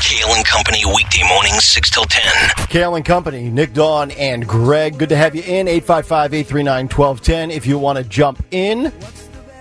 Kale 0.00 0.34
and 0.34 0.44
Company 0.44 0.84
weekday 0.86 1.22
mornings 1.28 1.64
6 1.64 1.90
till 1.90 2.04
10. 2.04 2.66
Kale 2.68 2.96
and 2.96 3.04
Company, 3.04 3.48
Nick 3.50 3.72
Dawn 3.72 4.10
and 4.12 4.46
Greg. 4.46 4.98
Good 4.98 5.08
to 5.10 5.16
have 5.16 5.34
you 5.34 5.42
in. 5.42 5.68
855 5.68 6.34
839 6.34 6.88
1210. 6.88 7.50
If 7.50 7.66
you 7.66 7.78
want 7.78 7.98
to 7.98 8.04
jump 8.04 8.44
in, 8.50 8.92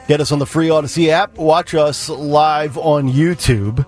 get 0.08 0.22
us 0.22 0.32
on 0.32 0.40
the 0.40 0.46
free 0.46 0.70
Audacy 0.70 1.10
app. 1.10 1.38
Watch 1.38 1.76
us 1.76 2.10
live 2.10 2.78
on 2.78 3.10
YouTube. 3.12 3.86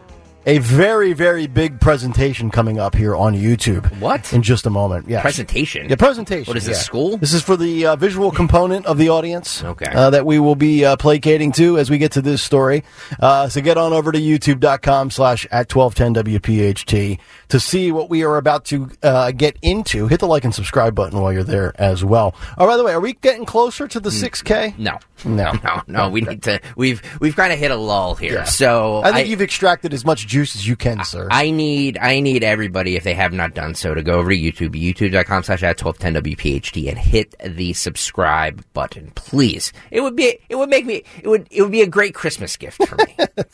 A 0.47 0.59
very, 0.59 1.13
very 1.13 1.47
big 1.47 1.81
presentation 1.81 2.51
coming 2.51 2.79
up 2.79 2.93
here 2.93 3.15
on 3.15 3.33
YouTube. 3.33 3.91
What? 3.99 4.31
In 4.31 4.43
just 4.43 4.67
a 4.67 4.69
moment. 4.69 5.09
Yeah. 5.09 5.21
Presentation? 5.21 5.89
Yeah, 5.89 5.95
presentation. 5.95 6.47
What 6.47 6.55
is 6.55 6.65
this, 6.65 6.77
yeah. 6.77 6.83
school? 6.83 7.17
This 7.17 7.33
is 7.33 7.41
for 7.41 7.57
the 7.57 7.87
uh, 7.87 7.95
visual 7.95 8.31
component 8.31 8.85
of 8.85 8.99
the 8.99 9.09
audience. 9.09 9.63
Okay. 9.63 9.91
Uh, 9.91 10.11
that 10.11 10.23
we 10.23 10.37
will 10.37 10.53
be 10.53 10.85
uh, 10.85 10.97
placating 10.97 11.51
to 11.53 11.79
as 11.79 11.89
we 11.89 11.97
get 11.97 12.11
to 12.11 12.21
this 12.21 12.43
story. 12.43 12.83
Uh, 13.19 13.49
so 13.49 13.59
get 13.59 13.79
on 13.79 13.91
over 13.91 14.11
to 14.11 14.19
youtube.com 14.19 15.09
slash 15.09 15.47
at 15.49 15.73
1210 15.73 16.39
WPHT 16.39 17.17
to 17.47 17.59
see 17.59 17.91
what 17.91 18.11
we 18.11 18.23
are 18.23 18.37
about 18.37 18.65
to 18.65 18.91
uh, 19.01 19.31
get 19.31 19.57
into. 19.63 20.05
Hit 20.05 20.19
the 20.19 20.27
like 20.27 20.43
and 20.43 20.53
subscribe 20.53 20.93
button 20.93 21.19
while 21.19 21.33
you're 21.33 21.43
there 21.43 21.73
as 21.81 22.05
well. 22.05 22.35
Oh, 22.59 22.67
by 22.67 22.77
the 22.77 22.83
way, 22.83 22.93
are 22.93 22.99
we 22.99 23.13
getting 23.13 23.45
closer 23.45 23.87
to 23.87 23.99
the 23.99 24.11
6K? 24.11 24.77
No. 24.77 24.99
No. 25.23 25.53
No, 25.65 25.81
no, 25.87 26.09
we 26.09 26.21
need 26.21 26.43
to. 26.43 26.59
We've 26.75 27.01
we've 27.19 27.35
kind 27.35 27.51
of 27.51 27.57
hit 27.57 27.71
a 27.71 27.75
lull 27.75 28.13
here. 28.13 28.45
So 28.45 29.01
I 29.03 29.13
think 29.13 29.29
you've 29.29 29.41
extracted 29.41 29.93
as 29.95 30.05
much 30.05 30.27
juice 30.35 30.55
as 30.55 30.67
you 30.67 30.75
can, 30.75 31.03
sir. 31.05 31.27
I 31.31 31.49
need 31.51 31.97
I 31.97 32.19
need 32.19 32.43
everybody 32.43 32.95
if 32.97 33.03
they 33.03 33.13
have 33.13 33.31
not 33.33 33.53
done 33.53 33.73
so 33.73 33.93
to 33.93 34.03
go 34.03 34.19
over 34.19 34.29
to 34.31 34.37
YouTube, 34.37 34.71
youtube.com 34.79 35.43
slash 35.43 35.63
at 35.63 35.77
twelve 35.77 35.97
ten 35.97 36.13
WPHT 36.15 36.89
and 36.89 36.97
hit 36.97 37.33
the 37.43 37.71
subscribe 37.73 38.63
button, 38.73 39.11
please. 39.15 39.71
It 39.91 40.01
would 40.01 40.15
be 40.15 40.37
it 40.49 40.55
would 40.55 40.69
make 40.69 40.85
me 40.85 41.03
it 41.23 41.27
would 41.27 41.47
it 41.51 41.61
would 41.61 41.71
be 41.71 41.81
a 41.81 41.87
great 41.87 42.13
Christmas 42.13 42.57
gift 42.57 42.85
for 42.85 42.95
me. 42.97 43.17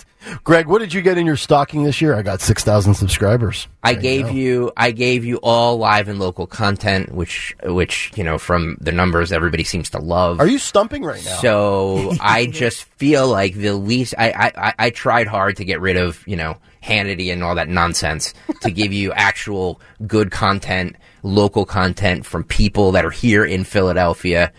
Greg, 0.43 0.67
what 0.67 0.79
did 0.79 0.93
you 0.93 1.01
get 1.01 1.17
in 1.17 1.25
your 1.25 1.35
stocking 1.37 1.83
this 1.83 1.99
year? 1.99 2.13
I 2.15 2.21
got 2.21 2.41
6,000 2.41 2.93
subscribers. 2.93 3.67
I 3.83 3.93
There 3.93 4.01
gave 4.03 4.25
go. 4.27 4.31
you 4.33 4.71
I 4.77 4.91
gave 4.91 5.25
you 5.25 5.37
all 5.41 5.77
live 5.77 6.07
and 6.09 6.19
local 6.19 6.45
content, 6.47 7.11
which 7.11 7.55
which, 7.63 8.11
you 8.15 8.23
know, 8.23 8.37
from 8.37 8.77
the 8.79 8.91
numbers 8.91 9.31
everybody 9.31 9.63
seems 9.63 9.89
to 9.91 9.99
love. 9.99 10.39
Are 10.39 10.47
you 10.47 10.59
stumping 10.59 11.03
right 11.03 11.23
now? 11.25 11.37
So 11.37 12.13
I 12.21 12.45
just 12.45 12.83
feel 12.83 13.27
like 13.27 13.55
the 13.55 13.73
least 13.73 14.13
I, 14.17 14.29
I, 14.31 14.51
I- 14.67 14.73
I 14.79 14.89
tried 14.91 15.27
hard 15.27 15.57
to 15.57 15.65
get 15.65 15.79
rid 15.81 15.97
of, 15.97 16.23
you 16.27 16.35
know, 16.35 16.57
Hannity 16.83 17.31
and 17.31 17.43
all 17.43 17.55
that 17.55 17.69
nonsense 17.69 18.33
to 18.61 18.71
give 18.71 18.91
you 18.91 19.11
actual 19.13 19.79
good 20.07 20.31
content, 20.31 20.95
local 21.23 21.65
content 21.65 22.25
from 22.25 22.43
people 22.43 22.91
that 22.93 23.05
are 23.05 23.11
here 23.11 23.45
in 23.45 23.63
Philadelphia. 23.63 24.51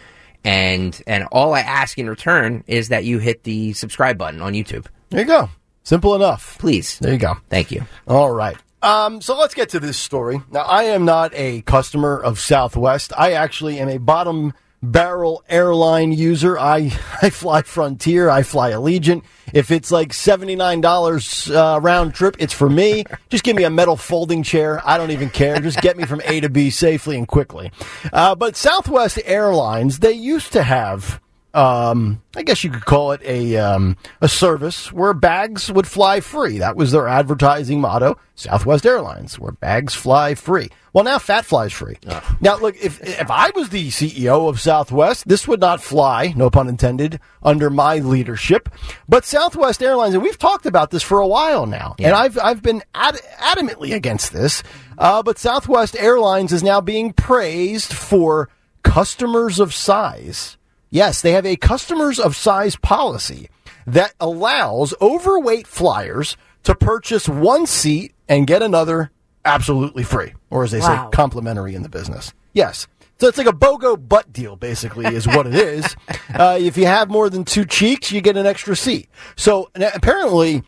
And 0.45 1.01
and 1.07 1.25
all 1.33 1.55
I 1.55 1.61
ask 1.61 1.99
in 1.99 2.09
return 2.09 2.65
is 2.67 2.89
that 2.89 3.05
you 3.05 3.19
hit 3.19 3.45
the 3.45 3.73
subscribe 3.75 4.19
button 4.19 4.41
on 4.41 4.55
YouTube. 4.55 4.87
There 5.11 5.21
you 5.21 5.27
go. 5.27 5.51
Simple 5.85 6.15
enough. 6.15 6.59
Please. 6.59 6.99
There 6.99 7.13
you 7.13 7.19
go. 7.19 7.35
Thank 7.49 7.71
you. 7.71 7.85
All 8.07 8.31
right. 8.31 8.57
Um, 8.83 9.21
so 9.21 9.39
let's 9.39 9.55
get 9.55 9.71
to 9.71 9.81
this 9.81 9.97
story. 9.97 10.41
Now, 10.51 10.63
I 10.63 10.85
am 10.85 11.05
not 11.05 11.33
a 11.35 11.63
customer 11.63 12.19
of 12.19 12.41
Southwest. 12.41 13.13
I 13.17 13.33
actually 13.33 13.79
am 13.79 13.89
a 13.89 13.99
bottom 13.99 14.55
barrel 14.83 15.45
airline 15.49 16.13
user. 16.13 16.59
I, 16.59 16.93
I 17.23 17.31
fly 17.31 17.63
Frontier. 17.63 18.29
I 18.29 18.43
fly 18.43 18.73
Allegiant. 18.73 19.23
If 19.53 19.71
it's 19.71 19.91
like 19.91 20.11
$79 20.11 21.55
uh, 21.55 21.81
round 21.81 22.15
trip, 22.15 22.37
it's 22.39 22.53
for 22.53 22.69
me. 22.69 23.05
Just 23.31 23.45
give 23.45 23.57
me 23.57 23.65
a 23.65 23.71
metal 23.71 23.97
folding 23.97 24.43
chair. 24.43 24.81
I 24.85 24.99
don't 24.99 25.11
even 25.11 25.31
care. 25.31 25.59
Just 25.61 25.81
get 25.81 25.97
me 25.97 26.05
from 26.05 26.21
A 26.25 26.41
to 26.41 26.49
B 26.49 26.71
safely 26.71 27.17
and 27.17 27.29
quickly. 27.29 27.71
Uh, 28.13 28.35
but 28.35 28.57
Southwest 28.57 29.19
Airlines, 29.25 30.01
they 30.01 30.13
used 30.13 30.53
to 30.53 30.63
have 30.63 31.21
um, 31.55 32.23
I 32.35 32.43
guess 32.43 32.65
you 32.65 32.71
could 32.71 32.85
call 32.85 33.13
it 33.13 33.21
a 33.25 33.57
um, 33.57 33.97
a 34.21 34.29
service 34.29 34.93
where 34.93 35.13
bags 35.13 35.71
would 35.71 35.87
fly 35.87 36.21
free. 36.21 36.59
That 36.59 36.77
was 36.77 36.93
their 36.93 37.09
advertising 37.09 37.81
motto. 37.81 38.19
Southwest 38.35 38.87
Airlines, 38.87 39.39
where 39.39 39.53
bags 39.53 39.95
fly 39.95 40.35
free. 40.35 40.71
Well, 40.95 41.05
now 41.05 41.19
fat 41.19 41.45
flies 41.45 41.73
free. 41.73 41.97
Now, 42.41 42.57
look, 42.57 42.77
if 42.83 43.03
if 43.03 43.31
I 43.31 43.51
was 43.55 43.69
the 43.69 43.89
CEO 43.89 44.49
of 44.49 44.61
Southwest, 44.61 45.29
this 45.29 45.47
would 45.47 45.61
not 45.61 45.83
fly, 45.83 46.33
no 46.37 46.49
pun 46.51 46.69
intended, 46.69 47.21
under 47.43 47.69
my 47.71 47.99
leadership. 47.99 48.69
But 49.09 49.25
Southwest 49.25 49.83
Airlines, 49.83 50.15
and 50.15 50.23
we've 50.23 50.39
talked 50.39 50.67
about 50.67 50.91
this 50.91 51.03
for 51.03 51.21
a 51.21 51.27
while 51.27 51.67
now, 51.67 51.95
and 51.99 52.15
I've 52.15 52.39
I've 52.39 52.63
been 52.63 52.83
ad- 52.95 53.21
adamantly 53.39 53.95
against 53.95 54.33
this. 54.33 54.63
Uh, 54.99 55.23
but 55.23 55.39
Southwest 55.39 55.97
Airlines 55.97 56.53
is 56.53 56.63
now 56.63 56.81
being 56.81 57.13
praised 57.13 57.93
for 57.93 58.49
customers 58.83 59.61
of 59.61 59.73
size. 59.75 60.57
Yes, 60.93 61.23
they 61.23 61.33
have 61.33 61.47
a 61.47 61.57
customers 61.57 62.21
of 62.21 62.37
size 62.37 62.77
policy 62.77 63.49
that 63.87 64.13
allows 64.21 64.93
overweight 65.01 65.67
flyers 65.67 66.37
to 66.65 66.75
purchase 66.75 67.27
one 67.29 67.67
seat 67.67 68.13
and 68.29 68.47
get 68.47 68.63
another 68.63 69.11
absolutely 69.45 70.03
free, 70.05 70.35
or 70.51 70.63
as 70.65 70.71
they 70.71 70.81
Wow. 70.81 71.07
say, 71.11 71.17
complimentary 71.17 71.75
in 71.75 71.83
the 71.83 71.89
business. 71.89 72.33
Yes. 72.53 72.87
So 73.19 73.27
it's 73.27 73.39
like 73.39 73.47
a 73.47 73.53
BOGO 73.53 73.97
butt 74.07 74.33
deal, 74.35 74.55
basically, 74.57 75.07
is 75.07 75.27
what 75.27 75.47
it 75.47 75.55
is. 75.55 75.97
Uh, 76.35 76.57
if 76.59 76.79
you 76.79 76.87
have 76.87 77.11
more 77.11 77.29
than 77.29 77.45
two 77.45 77.65
cheeks, 77.67 78.11
you 78.11 78.23
get 78.23 78.39
an 78.39 78.47
extra 78.47 78.75
seat. 78.75 79.07
So 79.37 79.69
apparently, 79.75 80.63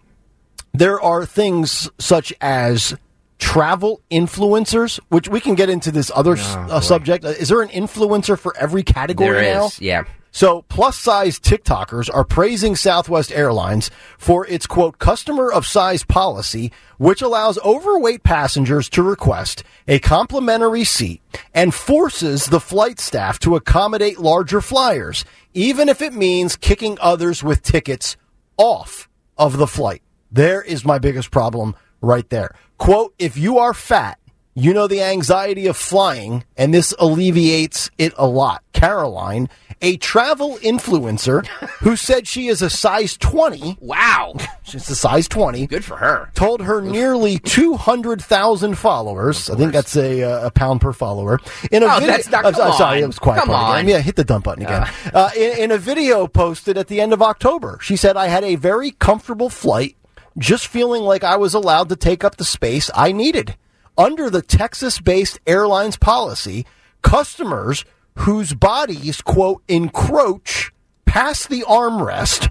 there 0.74 1.00
are 1.00 1.24
things 1.24 1.90
such 1.98 2.34
as 2.42 2.94
travel 3.38 4.00
influencers, 4.10 4.98
which 5.08 5.28
we 5.28 5.40
can 5.40 5.54
get 5.54 5.68
into 5.68 5.90
this 5.90 6.10
other 6.14 6.34
s 6.34 6.54
uh, 6.56 6.80
subject. 6.80 7.24
Uh, 7.24 7.28
Is 7.28 7.48
there 7.48 7.62
an 7.62 7.68
influencer 7.68 8.38
for 8.38 8.56
every 8.56 8.82
category 8.82 9.28
There 9.28 9.54
now? 9.54 9.66
is, 9.66 9.80
yeah. 9.80 10.04
So 10.30 10.62
plus 10.62 10.98
size 10.98 11.38
TikTokers 11.38 12.10
are 12.12 12.24
praising 12.24 12.74
Southwest 12.74 13.30
Airlines 13.30 13.92
for 14.18 14.44
its 14.48 14.66
quote 14.66 14.98
customer 14.98 15.48
of 15.50 15.64
size 15.64 16.02
policy, 16.02 16.72
which 16.98 17.22
allows 17.22 17.56
overweight 17.60 18.24
passengers 18.24 18.88
to 18.90 19.02
request 19.04 19.62
a 19.86 20.00
complimentary 20.00 20.82
seat 20.82 21.22
and 21.54 21.72
forces 21.72 22.46
the 22.46 22.58
flight 22.58 22.98
staff 22.98 23.38
to 23.38 23.54
accommodate 23.54 24.18
larger 24.18 24.60
flyers, 24.60 25.24
even 25.52 25.88
if 25.88 26.02
it 26.02 26.12
means 26.12 26.56
kicking 26.56 26.98
others 27.00 27.44
with 27.44 27.62
tickets 27.62 28.16
off 28.56 29.08
of 29.38 29.56
the 29.56 29.68
flight. 29.68 30.02
There 30.32 30.62
is 30.62 30.84
my 30.84 30.98
biggest 30.98 31.30
problem 31.30 31.76
right 32.00 32.28
there. 32.30 32.56
Quote, 32.84 33.14
if 33.18 33.36
you 33.38 33.58
are 33.58 33.72
fat, 33.72 34.18
you 34.54 34.74
know 34.74 34.86
the 34.86 35.02
anxiety 35.02 35.66
of 35.68 35.76
flying, 35.76 36.44
and 36.56 36.72
this 36.74 36.92
alleviates 36.98 37.90
it 37.96 38.12
a 38.18 38.26
lot. 38.26 38.62
Caroline, 38.74 39.48
a 39.80 39.96
travel 39.96 40.58
influencer 40.58 41.46
who 41.80 41.96
said 41.96 42.28
she 42.28 42.48
is 42.48 42.60
a 42.60 42.68
size 42.68 43.16
20. 43.16 43.78
Wow. 43.80 44.34
She's 44.64 44.88
a 44.90 44.94
size 44.94 45.28
20. 45.28 45.66
Good 45.66 45.82
for 45.84 45.96
her. 45.96 46.30
Told 46.34 46.60
her 46.62 46.82
nearly 46.82 47.38
200,000 47.38 48.74
followers. 48.76 49.48
I 49.48 49.56
think 49.56 49.72
that's 49.72 49.96
a, 49.96 50.22
uh, 50.22 50.46
a 50.46 50.50
pound 50.50 50.80
per 50.82 50.92
follower. 50.92 51.40
In 51.72 51.82
a 51.82 51.86
Oh, 51.86 51.94
video, 52.00 52.06
that's 52.08 52.28
not- 52.28 52.44
I'm 52.44 52.52
come 52.52 52.72
sorry, 52.74 53.00
it 53.00 53.06
was 53.06 53.18
quiet. 53.18 53.40
Come 53.40 53.48
part 53.48 53.76
again. 53.80 53.86
on. 53.86 53.88
Yeah, 53.88 54.00
hit 54.00 54.16
the 54.16 54.24
dump 54.24 54.44
button 54.44 54.64
again. 54.64 54.86
Uh, 55.12 55.30
in, 55.34 55.58
in 55.58 55.70
a 55.70 55.78
video 55.78 56.26
posted 56.26 56.76
at 56.76 56.88
the 56.88 57.00
end 57.00 57.12
of 57.14 57.22
October, 57.22 57.78
she 57.80 57.96
said, 57.96 58.16
I 58.18 58.26
had 58.28 58.44
a 58.44 58.56
very 58.56 58.90
comfortable 58.92 59.48
flight, 59.48 59.96
just 60.38 60.66
feeling 60.66 61.02
like 61.02 61.24
I 61.24 61.36
was 61.36 61.54
allowed 61.54 61.88
to 61.90 61.96
take 61.96 62.24
up 62.24 62.36
the 62.36 62.44
space 62.44 62.90
I 62.94 63.12
needed. 63.12 63.56
Under 63.96 64.28
the 64.28 64.42
Texas 64.42 65.00
based 65.00 65.38
airlines 65.46 65.96
policy, 65.96 66.66
customers 67.02 67.84
whose 68.18 68.54
bodies, 68.54 69.20
quote, 69.20 69.62
encroach 69.68 70.72
past 71.04 71.48
the 71.48 71.62
armrest 71.62 72.50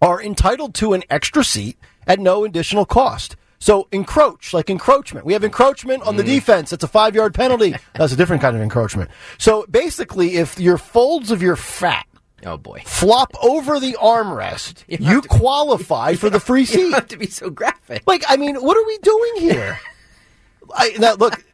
are 0.00 0.22
entitled 0.22 0.74
to 0.74 0.92
an 0.92 1.02
extra 1.10 1.44
seat 1.44 1.76
at 2.06 2.18
no 2.18 2.44
additional 2.44 2.84
cost. 2.84 3.36
So 3.58 3.86
encroach, 3.92 4.52
like 4.52 4.70
encroachment. 4.70 5.24
We 5.24 5.34
have 5.34 5.44
encroachment 5.44 6.02
on 6.02 6.16
the 6.16 6.24
mm. 6.24 6.26
defense. 6.26 6.72
It's 6.72 6.82
a 6.82 6.88
five 6.88 7.14
yard 7.14 7.32
penalty. 7.32 7.76
That's 7.94 8.12
a 8.12 8.16
different 8.16 8.42
kind 8.42 8.56
of 8.56 8.62
encroachment. 8.62 9.10
So 9.38 9.64
basically, 9.70 10.34
if 10.34 10.58
your 10.58 10.78
folds 10.78 11.30
of 11.30 11.42
your 11.42 11.54
fat 11.54 12.06
Oh 12.44 12.56
boy. 12.56 12.82
flop 12.86 13.32
over 13.42 13.78
the 13.78 13.92
armrest, 14.00 14.84
You 14.88 14.98
you, 15.00 15.22
qualify 15.22 16.14
for 16.14 16.28
the 16.30 16.40
free 16.40 16.64
seat. 16.66 16.78
don't 16.82 16.92
have 16.92 17.08
to 17.08 17.16
be 17.16 17.26
so 17.28 17.50
graphic. 17.50 18.02
Like, 18.06 18.24
I 18.28 18.36
mean, 18.36 18.56
what 18.56 18.76
are 18.76 18.86
we 18.86 18.98
doing 18.98 19.32
here? 19.38 19.78
I, 20.74 20.90
now, 20.98 21.14
look, 21.14 21.44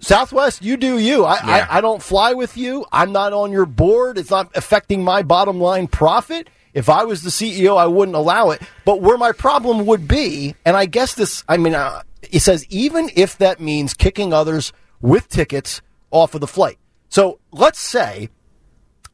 Southwest, 0.00 0.62
you 0.62 0.76
do 0.76 0.98
you. 0.98 1.24
I, 1.24 1.34
Yeah. 1.36 1.66
I, 1.70 1.78
I 1.78 1.80
don't 1.80 2.02
fly 2.02 2.34
with 2.34 2.56
you. 2.56 2.84
I'm 2.92 3.12
not 3.12 3.32
on 3.32 3.50
your 3.50 3.66
board. 3.66 4.18
It's 4.18 4.30
not 4.30 4.50
affecting 4.54 5.02
my 5.02 5.22
bottom 5.22 5.60
line 5.60 5.86
profit. 5.88 6.48
If 6.74 6.88
I 6.88 7.04
was 7.04 7.22
the 7.22 7.30
CEO, 7.30 7.76
I 7.78 7.86
wouldn't 7.86 8.16
allow 8.16 8.50
it. 8.50 8.60
But 8.84 9.00
where 9.00 9.16
my 9.16 9.32
problem 9.32 9.86
would 9.86 10.06
be, 10.06 10.54
and 10.64 10.76
I 10.76 10.86
guess 10.86 11.14
this, 11.14 11.42
I 11.48 11.56
mean, 11.56 11.74
uh, 11.74 12.02
it 12.30 12.40
says 12.40 12.66
even 12.68 13.10
if 13.16 13.38
that 13.38 13.58
means 13.58 13.94
kicking 13.94 14.32
others 14.32 14.72
with 15.00 15.28
tickets 15.28 15.80
off 16.10 16.34
of 16.34 16.40
the 16.40 16.46
flight. 16.46 16.78
So 17.08 17.38
let's 17.52 17.78
say 17.80 18.28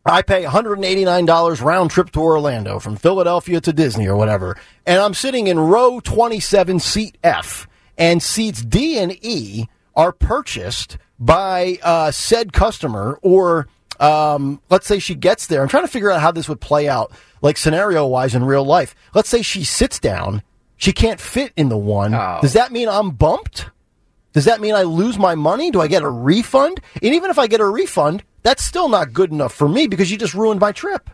I 0.04 0.22
pay 0.22 0.44
$189 0.44 1.62
round 1.62 1.90
trip 1.90 2.10
to 2.12 2.20
Orlando 2.20 2.78
from 2.78 2.96
Philadelphia 2.96 3.60
to 3.62 3.72
Disney 3.72 4.06
or 4.06 4.16
whatever, 4.16 4.56
and 4.86 5.00
I'm 5.00 5.14
sitting 5.14 5.46
in 5.46 5.58
row 5.58 6.00
27, 6.00 6.78
seat 6.80 7.16
F, 7.24 7.66
and 7.96 8.22
seats 8.22 8.62
D 8.62 8.98
and 8.98 9.12
E 9.24 9.66
are 9.96 10.12
purchased 10.12 10.98
by 11.18 11.78
uh, 11.82 12.10
said 12.10 12.52
customer, 12.52 13.18
or 13.22 13.68
um, 14.00 14.60
let's 14.68 14.86
say 14.86 14.98
she 14.98 15.14
gets 15.14 15.46
there. 15.46 15.62
I'm 15.62 15.68
trying 15.68 15.84
to 15.84 15.90
figure 15.90 16.10
out 16.10 16.20
how 16.20 16.32
this 16.32 16.48
would 16.48 16.60
play 16.60 16.88
out, 16.88 17.12
like 17.40 17.56
scenario 17.56 18.06
wise 18.06 18.34
in 18.34 18.44
real 18.44 18.64
life. 18.64 18.94
Let's 19.14 19.28
say 19.28 19.42
she 19.42 19.64
sits 19.64 19.98
down 19.98 20.42
she 20.76 20.92
can't 20.92 21.20
fit 21.20 21.52
in 21.56 21.68
the 21.68 21.78
one. 21.78 22.14
Oh. 22.14 22.38
Does 22.42 22.54
that 22.54 22.72
mean 22.72 22.88
I'm 22.88 23.10
bumped? 23.10 23.70
Does 24.32 24.46
that 24.46 24.60
mean 24.60 24.74
I 24.74 24.82
lose 24.82 25.18
my 25.18 25.34
money? 25.34 25.70
Do 25.70 25.80
I 25.80 25.86
get 25.86 26.02
a 26.02 26.08
refund? 26.10 26.80
And 27.02 27.14
even 27.14 27.30
if 27.30 27.38
I 27.38 27.46
get 27.46 27.60
a 27.60 27.66
refund, 27.66 28.24
that's 28.44 28.62
still 28.62 28.88
not 28.88 29.12
good 29.12 29.32
enough 29.32 29.52
for 29.52 29.68
me 29.68 29.88
because 29.88 30.10
you 30.12 30.16
just 30.16 30.34
ruined 30.34 30.60
my 30.60 30.70
trip. 30.70 31.10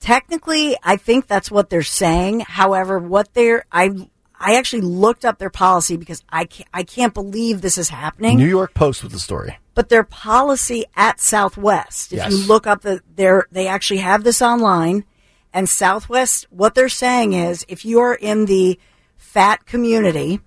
Technically, 0.00 0.76
I 0.82 0.96
think 0.96 1.26
that's 1.26 1.50
what 1.50 1.70
they're 1.70 1.82
saying. 1.82 2.40
However, 2.40 2.98
what 2.98 3.34
they're 3.34 3.64
I 3.72 4.08
I 4.40 4.54
actually 4.56 4.82
looked 4.82 5.24
up 5.24 5.38
their 5.38 5.50
policy 5.50 5.96
because 5.96 6.22
I 6.28 6.44
can't, 6.44 6.68
I 6.72 6.84
can't 6.84 7.12
believe 7.12 7.60
this 7.60 7.76
is 7.76 7.88
happening. 7.88 8.36
New 8.38 8.46
York 8.48 8.72
Post 8.74 9.02
with 9.02 9.12
the 9.12 9.18
story. 9.18 9.58
but 9.74 9.88
their 9.88 10.04
policy 10.04 10.84
at 10.96 11.20
Southwest, 11.20 12.12
if 12.12 12.18
Yes. 12.18 12.30
you 12.32 12.38
look 12.46 12.66
up 12.66 12.82
the 12.82 13.00
their 13.14 13.46
they 13.50 13.66
actually 13.66 13.98
have 14.00 14.22
this 14.24 14.40
online 14.40 15.04
and 15.52 15.68
Southwest 15.68 16.46
what 16.50 16.74
they're 16.76 16.88
saying 16.88 17.32
is 17.32 17.64
if 17.68 17.84
you 17.84 17.98
are 18.00 18.14
in 18.14 18.46
the 18.46 18.78
fat 19.16 19.66
community 19.66 20.40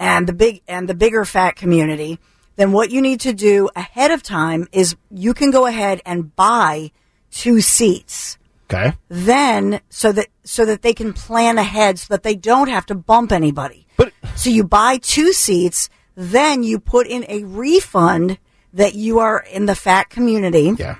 and 0.00 0.26
the 0.26 0.32
big 0.32 0.62
and 0.66 0.88
the 0.88 0.94
bigger 0.94 1.24
fat 1.24 1.54
community, 1.54 2.18
then 2.56 2.72
what 2.72 2.90
you 2.90 3.00
need 3.00 3.20
to 3.20 3.32
do 3.32 3.68
ahead 3.74 4.10
of 4.10 4.22
time 4.22 4.66
is 4.72 4.96
you 5.10 5.34
can 5.34 5.50
go 5.50 5.66
ahead 5.66 6.00
and 6.06 6.34
buy 6.36 6.90
two 7.30 7.60
seats 7.60 8.38
Okay. 8.70 8.92
then 9.08 9.80
so 9.90 10.10
that 10.12 10.28
so 10.44 10.64
that 10.64 10.82
they 10.82 10.94
can 10.94 11.12
plan 11.12 11.58
ahead 11.58 11.98
so 11.98 12.06
that 12.14 12.22
they 12.22 12.34
don't 12.34 12.68
have 12.68 12.86
to 12.86 12.94
bump 12.94 13.30
anybody. 13.32 13.86
But- 13.96 14.12
so 14.36 14.50
you 14.50 14.64
buy 14.64 14.98
two 14.98 15.32
seats, 15.32 15.88
then 16.14 16.62
you 16.62 16.78
put 16.78 17.06
in 17.06 17.24
a 17.28 17.44
refund 17.44 18.38
that 18.72 18.94
you 18.94 19.18
are 19.18 19.38
in 19.52 19.66
the 19.66 19.74
fat 19.74 20.10
community 20.10 20.72
Yeah. 20.78 20.96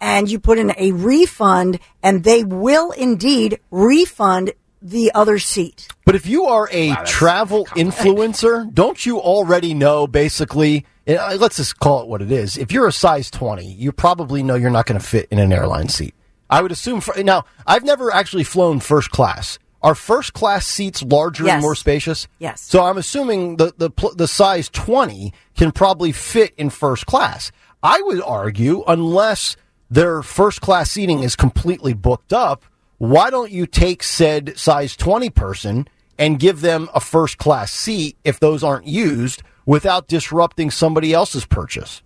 and 0.00 0.30
you 0.30 0.38
put 0.38 0.58
in 0.58 0.72
a 0.78 0.92
refund 0.92 1.78
and 2.02 2.22
they 2.24 2.44
will 2.44 2.90
indeed 2.92 3.58
refund 3.70 4.52
the 4.80 5.10
other 5.14 5.38
seat. 5.38 5.88
But 6.04 6.14
if 6.14 6.26
you 6.26 6.46
are 6.46 6.68
a 6.72 6.94
travel 7.04 7.66
influencer, 7.66 8.72
don't 8.72 9.04
you 9.04 9.20
already 9.20 9.74
know 9.74 10.06
basically? 10.06 10.86
uh, 11.06 11.36
Let's 11.38 11.56
just 11.56 11.78
call 11.78 12.02
it 12.02 12.08
what 12.08 12.22
it 12.22 12.30
is. 12.30 12.56
If 12.56 12.72
you're 12.72 12.86
a 12.86 12.92
size 12.92 13.30
20, 13.30 13.64
you 13.66 13.92
probably 13.92 14.42
know 14.42 14.54
you're 14.54 14.70
not 14.70 14.86
going 14.86 15.00
to 15.00 15.06
fit 15.06 15.28
in 15.30 15.38
an 15.38 15.52
airline 15.52 15.88
seat. 15.88 16.14
I 16.50 16.62
would 16.62 16.72
assume. 16.72 17.00
For, 17.00 17.22
now, 17.22 17.44
I've 17.66 17.84
never 17.84 18.12
actually 18.12 18.44
flown 18.44 18.80
first 18.80 19.10
class. 19.10 19.58
Are 19.82 19.94
first 19.94 20.32
class 20.32 20.66
seats 20.66 21.02
larger 21.02 21.46
and 21.48 21.62
more 21.62 21.74
spacious? 21.76 22.26
Yes. 22.38 22.62
So 22.62 22.84
I'm 22.84 22.98
assuming 22.98 23.56
the, 23.58 23.72
the 23.76 23.90
the 24.16 24.26
size 24.26 24.68
20 24.70 25.32
can 25.56 25.70
probably 25.72 26.10
fit 26.10 26.52
in 26.56 26.70
first 26.70 27.06
class. 27.06 27.52
I 27.82 28.00
would 28.02 28.20
argue, 28.22 28.82
unless 28.88 29.56
their 29.88 30.22
first 30.22 30.60
class 30.60 30.90
seating 30.90 31.22
is 31.22 31.36
completely 31.36 31.92
booked 31.94 32.32
up, 32.32 32.64
why 32.98 33.30
don't 33.30 33.50
you 33.50 33.66
take 33.66 34.02
said 34.02 34.58
size 34.58 34.96
20 34.96 35.30
person 35.30 35.88
and 36.18 36.38
give 36.38 36.60
them 36.60 36.88
a 36.94 37.00
first 37.00 37.38
class 37.38 37.72
seat 37.72 38.16
if 38.24 38.40
those 38.40 38.62
aren't 38.62 38.86
used 38.86 39.42
without 39.64 40.08
disrupting 40.08 40.70
somebody 40.70 41.12
else's 41.12 41.46
purchase? 41.46 42.02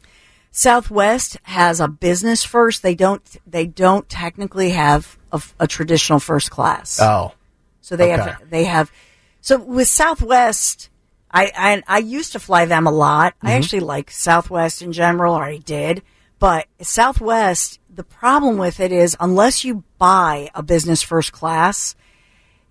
Southwest 0.51 1.39
has 1.45 1.81
a 1.81 1.89
business 1.89 2.45
first. 2.45 2.83
They 2.83 2.95
don't 2.95 3.23
they 3.47 3.67
don't 3.67 4.07
technically 4.09 4.71
have 4.71 5.19
a, 5.33 5.43
a 5.59 5.67
traditional 5.67 6.21
first 6.21 6.51
class. 6.51 7.01
Oh. 7.01 7.33
So 7.81 7.97
they 7.97 8.13
Okay. 8.13 8.23
have 8.23 8.51
they 8.51 8.65
have 8.65 8.93
so 9.41 9.59
with 9.59 9.89
Southwest 9.89 10.91
I, 11.31 11.51
I 11.57 11.83
I 11.89 11.99
used 11.99 12.33
to 12.33 12.39
fly 12.39 12.67
them 12.67 12.87
a 12.87 12.91
lot. 12.91 13.35
I 13.41 13.47
mm-hmm. 13.47 13.57
actually 13.57 13.81
like 13.81 14.11
Southwest 14.11 14.83
in 14.83 14.93
general, 14.93 15.35
or 15.35 15.43
I 15.43 15.57
did. 15.57 16.03
But 16.43 16.67
Southwest, 16.81 17.79
the 17.89 18.03
problem 18.03 18.59
with 18.59 18.81
it 18.81 18.91
is 18.91 19.17
unless 19.21 19.65
you 19.65 19.85
buy 19.99 20.51
a 20.57 20.63
business 20.65 21.01
first 21.01 21.31
class, 21.31 21.95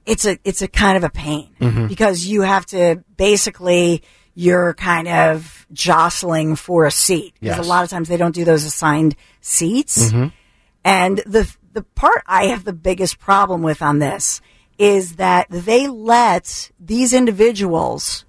it's 0.06 0.26
a 0.26 0.38
it's 0.44 0.62
a 0.62 0.68
kind 0.68 0.98
of 0.98 1.06
a 1.06 1.10
pain 1.10 1.56
mm-hmm. 1.58 1.88
because 1.88 2.26
you 2.26 2.42
have 2.42 2.66
to 2.66 3.02
basically 3.16 4.04
you're 4.34 4.74
kind 4.74 5.08
of 5.08 5.66
jostling 5.72 6.58
for 6.58 6.84
a 6.84 6.92
seat 6.92 7.34
because 7.40 7.60
Yes. 7.60 7.66
a 7.66 7.70
lot 7.70 7.86
of 7.86 7.90
times 7.90 8.10
they 8.10 8.18
don't 8.18 8.36
do 8.36 8.44
those 8.44 8.66
assigned 8.66 9.16
seats. 9.40 10.12
Mm-hmm. 10.12 10.28
And 10.84 11.20
the 11.20 11.50
the 11.72 11.84
part 11.84 12.24
I 12.28 12.48
have 12.48 12.66
the 12.66 12.74
biggest 12.74 13.20
problem 13.20 13.62
with 13.62 13.82
on 13.82 14.00
this 14.00 14.42
is 14.80 15.16
that 15.16 15.48
they 15.50 15.88
let 15.88 16.72
these 16.78 17.14
individuals 17.14 18.26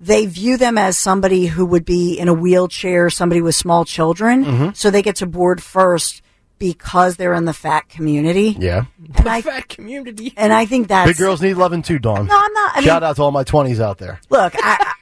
they 0.00 0.26
view 0.26 0.56
them 0.56 0.76
as 0.76 0.98
somebody 0.98 1.46
who 1.46 1.64
would 1.66 1.84
be 1.84 2.18
in 2.18 2.28
a 2.28 2.34
wheelchair, 2.34 3.10
somebody 3.10 3.40
with 3.40 3.54
small 3.54 3.84
children, 3.84 4.44
mm-hmm. 4.44 4.68
so 4.74 4.90
they 4.90 5.02
get 5.02 5.16
to 5.16 5.26
board 5.26 5.62
first 5.62 6.22
because 6.58 7.16
they're 7.16 7.34
in 7.34 7.44
the 7.44 7.52
fat 7.52 7.88
community. 7.88 8.56
Yeah. 8.58 8.84
And 9.16 9.28
I 9.28 9.42
Fat 9.42 9.68
community. 9.68 10.32
and 10.36 10.52
I 10.52 10.66
think 10.66 10.88
that's 10.88 11.10
Big 11.10 11.16
girls 11.16 11.42
need 11.42 11.54
loving 11.54 11.82
too, 11.82 11.98
Dawn. 11.98 12.26
No, 12.26 12.36
I'm 12.36 12.52
not. 12.52 12.76
I 12.76 12.80
Shout 12.82 13.02
mean, 13.02 13.10
out 13.10 13.16
to 13.16 13.22
all 13.22 13.30
my 13.30 13.44
20s 13.44 13.80
out 13.80 13.98
there. 13.98 14.20
look, 14.30 14.54
I, 14.56 14.94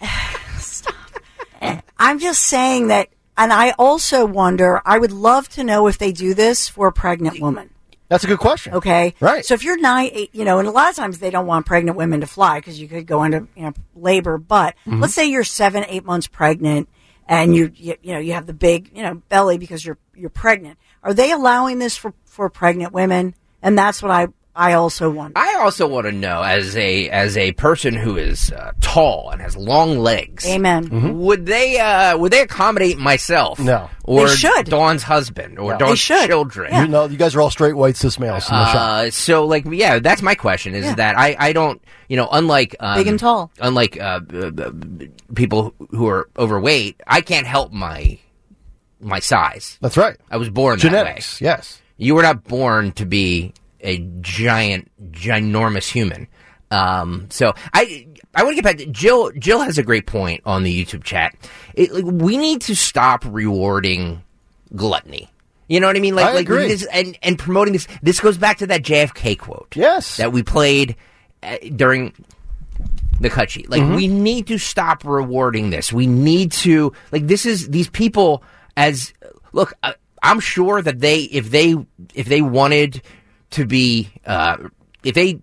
I, 0.00 0.38
stop. 0.58 0.94
I'm 1.98 2.18
just 2.18 2.42
saying 2.42 2.88
that, 2.88 3.08
and 3.36 3.52
I 3.52 3.70
also 3.78 4.26
wonder. 4.26 4.80
I 4.84 4.98
would 4.98 5.12
love 5.12 5.48
to 5.50 5.64
know 5.64 5.86
if 5.86 5.98
they 5.98 6.12
do 6.12 6.34
this 6.34 6.68
for 6.68 6.88
a 6.88 6.92
pregnant 6.92 7.40
woman. 7.40 7.70
That's 8.08 8.24
a 8.24 8.26
good 8.26 8.38
question. 8.38 8.72
Okay, 8.74 9.14
Right. 9.20 9.44
So 9.44 9.54
if 9.54 9.62
you're 9.62 9.78
nine, 9.78 10.10
eight, 10.12 10.30
you 10.34 10.44
know, 10.44 10.58
and 10.58 10.66
a 10.66 10.70
lot 10.70 10.88
of 10.88 10.96
times 10.96 11.18
they 11.18 11.30
don't 11.30 11.46
want 11.46 11.66
pregnant 11.66 11.96
women 11.96 12.20
to 12.20 12.26
fly 12.26 12.58
because 12.58 12.80
you 12.80 12.88
could 12.88 13.06
go 13.06 13.22
into 13.24 13.46
you 13.54 13.62
know 13.64 13.72
labor. 13.94 14.38
But 14.38 14.74
Mm-hmm. 14.86 15.00
let's 15.00 15.14
say 15.14 15.26
you're 15.26 15.44
seven, 15.44 15.84
eight 15.88 16.04
months 16.04 16.26
pregnant, 16.26 16.88
and 17.26 17.54
you, 17.54 17.70
you 17.74 17.96
you 18.02 18.12
know 18.14 18.18
you 18.18 18.32
have 18.32 18.46
the 18.46 18.54
big 18.54 18.90
you 18.94 19.02
know 19.02 19.16
belly 19.28 19.58
because 19.58 19.84
you're 19.84 19.98
you're 20.16 20.30
pregnant. 20.30 20.78
Are 21.02 21.12
they 21.12 21.30
allowing 21.32 21.78
this 21.78 21.96
for 21.96 22.14
for 22.24 22.48
pregnant 22.48 22.92
women? 22.92 23.34
And 23.62 23.76
that's 23.76 24.02
what 24.02 24.10
I 24.10 24.28
I 24.58 24.72
also 24.72 25.08
wonder. 25.08 25.38
I 25.38 25.54
also 25.60 25.86
want 25.86 26.06
to 26.06 26.12
know, 26.12 26.42
as 26.42 26.76
a 26.76 27.08
as 27.10 27.36
a 27.36 27.52
person 27.52 27.94
who 27.94 28.16
is 28.16 28.50
uh, 28.50 28.72
tall 28.80 29.30
and 29.30 29.40
has 29.40 29.56
long 29.56 29.98
legs, 30.00 30.44
Amen. 30.46 31.18
would 31.20 31.46
they 31.46 31.78
uh, 31.78 32.18
would 32.18 32.32
they 32.32 32.40
accommodate 32.42 32.98
myself? 32.98 33.60
No. 33.60 33.88
or 34.04 34.26
They 34.28 34.34
should. 34.34 34.66
Dawn's 34.66 35.04
husband 35.04 35.58
or 35.60 35.72
No. 35.72 35.78
Dawn's 35.78 35.92
They 35.92 35.96
should. 35.96 36.26
children. 36.28 36.74
You 36.74 36.88
know, 36.88 37.06
you 37.06 37.16
guys 37.16 37.36
are 37.36 37.40
all 37.40 37.50
straight 37.50 37.74
white 37.74 37.96
cis 37.96 38.18
males 38.18 38.48
in 38.50 38.54
the 38.56 38.66
shop. 38.72 38.74
Uh, 38.76 39.10
so 39.10 39.46
like 39.46 39.64
yeah, 39.70 40.00
that's 40.00 40.22
my 40.22 40.34
question. 40.34 40.74
Is 40.74 40.84
Yeah. 40.86 40.94
that 40.96 41.16
I 41.16 41.36
I 41.38 41.52
don't 41.52 41.80
you 42.08 42.16
know 42.16 42.28
unlike 42.32 42.74
um, 42.80 42.98
Big 42.98 43.06
and 43.06 43.18
tall. 43.20 43.52
unlike 43.60 44.00
uh, 44.00 44.18
b- 44.20 44.50
b- 44.50 45.10
people 45.36 45.72
who 45.90 46.08
are 46.08 46.28
overweight, 46.36 47.00
I 47.06 47.20
can't 47.20 47.46
help 47.46 47.72
my 47.72 48.18
my 49.00 49.20
size. 49.20 49.78
That's 49.80 49.96
right. 49.96 50.16
I 50.30 50.36
was 50.36 50.50
born 50.50 50.80
Genetics, 50.80 51.38
that 51.38 51.44
way. 51.44 51.50
yes. 51.52 51.80
You 51.96 52.16
were 52.16 52.22
not 52.22 52.42
born 52.44 52.90
to 52.92 53.06
be 53.06 53.52
a 53.80 53.98
giant, 54.20 54.90
ginormous 55.12 55.90
human. 55.90 56.28
Um, 56.70 57.28
so 57.30 57.54
I 57.72 58.06
I 58.34 58.42
want 58.42 58.56
to 58.56 58.62
get 58.62 58.64
back 58.64 58.78
to 58.78 58.86
Jill. 58.86 59.30
Jill 59.32 59.60
has 59.60 59.78
a 59.78 59.82
great 59.82 60.06
point 60.06 60.42
on 60.44 60.62
the 60.62 60.84
YouTube 60.84 61.02
chat. 61.02 61.34
It, 61.74 61.92
like, 61.92 62.04
we 62.04 62.36
need 62.36 62.60
to 62.62 62.74
stop 62.74 63.24
rewarding 63.24 64.22
gluttony. 64.74 65.30
You 65.68 65.80
know 65.80 65.86
what 65.86 65.96
I 65.96 66.00
mean? 66.00 66.14
Like, 66.14 66.26
I 66.26 66.32
like 66.34 66.42
agree. 66.42 66.68
This, 66.68 66.86
and 66.86 67.18
and 67.22 67.38
promoting 67.38 67.72
this. 67.72 67.86
This 68.02 68.20
goes 68.20 68.38
back 68.38 68.58
to 68.58 68.66
that 68.66 68.82
JFK 68.82 69.38
quote. 69.38 69.74
Yes. 69.76 70.18
that 70.18 70.32
we 70.32 70.42
played 70.42 70.96
uh, 71.42 71.56
during 71.74 72.12
the 73.20 73.30
cut 73.30 73.50
sheet. 73.50 73.68
Mm-hmm. 73.68 73.90
Like 73.90 73.96
we 73.96 74.08
need 74.08 74.46
to 74.48 74.58
stop 74.58 75.04
rewarding 75.04 75.70
this. 75.70 75.92
We 75.92 76.06
need 76.06 76.52
to 76.52 76.92
like 77.12 77.26
this 77.26 77.46
is 77.46 77.68
these 77.68 77.88
people 77.88 78.42
as 78.76 79.12
look. 79.52 79.74
Uh, 79.82 79.92
I'm 80.22 80.40
sure 80.40 80.82
that 80.82 81.00
they 81.00 81.22
if 81.22 81.50
they 81.50 81.74
if 82.14 82.26
they 82.26 82.42
wanted 82.42 83.02
to 83.50 83.64
be 83.66 84.08
uh, 84.26 84.56
if 85.04 85.14
they 85.14 85.40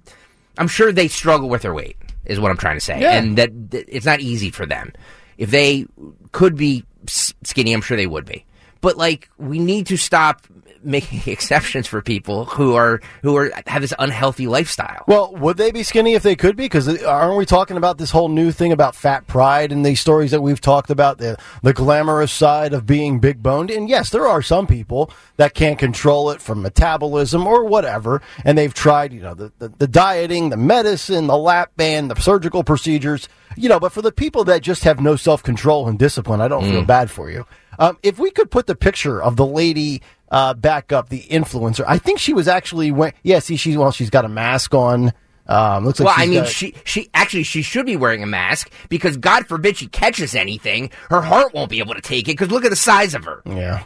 I'm 0.58 0.68
sure 0.68 0.92
they 0.92 1.08
struggle 1.08 1.50
with 1.50 1.62
their 1.64 1.74
weight 1.74 1.98
is 2.26 2.40
what 2.40 2.50
I'm 2.52 2.58
trying 2.58 2.78
to 2.78 2.82
say, 2.82 3.00
Yeah. 3.02 3.18
and 3.18 3.38
that, 3.38 3.72
that 3.72 3.86
it's 3.88 4.06
not 4.06 4.20
easy 4.20 4.50
for 4.52 4.66
them. 4.66 4.92
If 5.38 5.52
they 5.52 5.86
could 6.32 6.56
be 6.56 6.84
skinny, 7.08 7.74
I'm 7.74 7.82
sure 7.82 7.98
they 7.98 8.08
would 8.08 8.26
be. 8.26 8.46
But 8.82 8.98
like, 8.98 9.30
we 9.38 9.60
need 9.60 9.88
to 9.88 9.98
stop 9.98 10.48
making 10.86 11.22
exceptions 11.32 11.88
for 11.88 12.02
people 12.02 12.46
who 12.46 12.76
are 12.76 13.02
who 13.22 13.36
are 13.36 13.52
have 13.68 13.82
this 13.82 13.94
unhealthy 14.00 14.48
lifestyle. 14.48 15.04
Well, 15.08 15.34
would 15.36 15.58
they 15.58 15.72
be 15.72 15.84
skinny 15.84 16.14
if 16.14 16.24
they 16.24 16.36
could 16.36 16.56
be? 16.56 16.66
Because 16.66 17.04
aren't 17.04 17.38
we 17.38 17.46
talking 17.46 17.78
about 17.78 17.98
this 17.98 18.12
whole 18.12 18.30
new 18.30 18.52
thing 18.52 18.72
about 18.72 18.96
fat 18.96 19.28
pride 19.28 19.72
and 19.72 19.86
these 19.86 20.00
stories 20.00 20.32
that 20.32 20.42
we've 20.42 20.62
talked 20.62 20.90
about, 20.90 21.18
the, 21.18 21.38
the 21.62 21.74
glamorous 21.74 22.32
side 22.32 22.74
of 22.74 22.86
being 22.86 23.20
big 23.20 23.42
boned? 23.42 23.72
And 23.72 23.90
yes, 23.90 24.10
there 24.10 24.28
are 24.28 24.42
some 24.42 24.68
people 24.68 25.12
that 25.38 25.54
can't 25.54 25.80
control 25.80 26.30
it 26.30 26.42
from 26.42 26.62
metabolism 26.62 27.48
or 27.48 27.66
whatever, 27.66 28.22
and 28.44 28.58
they've 28.58 28.74
tried, 28.74 29.14
you 29.14 29.22
know, 29.22 29.34
the, 29.34 29.52
the, 29.60 29.70
the 29.70 29.88
dieting, 29.88 30.50
the 30.50 30.58
medicine, 30.58 31.28
the 31.28 31.38
lap 31.38 31.72
band, 31.76 32.12
the 32.12 32.20
surgical 32.22 32.64
procedures, 32.64 33.28
you 33.56 33.70
know, 33.70 33.80
but 33.80 33.92
for 33.92 34.02
the 34.02 34.12
people 34.12 34.44
that 34.46 34.62
just 34.62 34.84
have 34.84 35.00
no 35.00 35.16
self 35.16 35.44
control 35.44 35.88
and 35.88 35.98
discipline, 35.98 36.42
I 36.42 36.48
don't 36.48 36.64
feel 36.64 36.84
bad 36.84 37.10
for 37.10 37.30
you. 37.30 37.46
Um, 37.80 37.98
if 38.04 38.20
we 38.20 38.32
could 38.32 38.52
put 38.52 38.68
the 38.68 38.76
picture 38.76 39.22
of 39.22 39.36
the 39.36 39.46
lady 39.46 40.02
uh, 40.36 40.54
back 40.54 40.92
up, 40.92 41.08
the 41.08 41.22
influencer, 41.24 41.86
I 41.88 41.98
think 41.98 42.20
she 42.20 42.34
was 42.34 42.50
actually 42.50 42.92
went. 42.92 43.16
Yeah, 43.24 43.40
see, 43.40 43.56
she's 43.56 43.78
well, 43.78 43.92
she's 43.92 44.10
got 44.10 44.26
a 44.26 44.30
mask 44.30 44.74
on. 44.74 45.14
Um, 45.48 45.86
looks 45.86 46.00
like 46.00 46.08
well, 46.08 46.16
I 46.18 46.26
mean, 46.28 46.42
got- 46.42 46.50
she 46.50 46.74
she 46.84 47.10
actually 47.14 47.44
she 47.44 47.62
should 47.62 47.86
be 47.86 47.96
wearing 47.96 48.22
a 48.22 48.26
mask 48.26 48.70
because 48.90 49.16
God 49.16 49.48
forbid 49.48 49.78
she 49.78 49.88
catches 49.88 50.36
anything, 50.36 50.90
her 51.10 51.22
heart 51.22 51.54
won't 51.54 51.70
be 51.70 51.80
able 51.80 51.94
to 51.94 52.02
take 52.02 52.28
it. 52.28 52.34
Because 52.34 52.52
look 52.52 52.66
at 52.66 52.70
the 52.70 52.76
size 52.76 53.14
of 53.16 53.24
her. 53.24 53.42
yeah. 53.46 53.84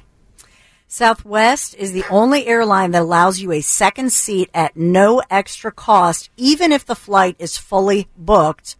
Southwest 0.91 1.75
is 1.75 1.91
the 1.91 2.03
only 2.09 2.47
airline 2.47 2.91
that 2.91 3.03
allows 3.03 3.39
you 3.39 3.51
a 3.51 3.61
second 3.61 4.11
seat 4.11 4.49
at 4.55 4.75
no 4.75 5.21
extra 5.29 5.71
cost, 5.71 6.31
even 6.35 6.71
if 6.71 6.83
the 6.83 6.95
flight 6.95 7.35
is 7.37 7.57
fully 7.59 8.07
booked. 8.17 8.75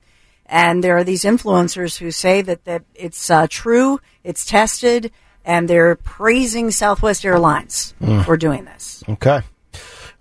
And 0.48 0.84
there 0.84 0.98
are 0.98 1.04
these 1.04 1.24
influencers 1.24 2.00
who 2.00 2.10
say 2.10 2.42
that, 2.42 2.66
that 2.66 2.84
it's 2.96 3.30
uh, 3.30 3.46
true, 3.48 4.00
it's 4.24 4.44
tested, 4.44 5.12
and 5.50 5.68
they're 5.68 5.96
praising 5.96 6.70
Southwest 6.70 7.26
Airlines 7.26 7.96
for 8.24 8.38
doing 8.38 8.66
this. 8.66 9.04
Okay. 9.10 9.42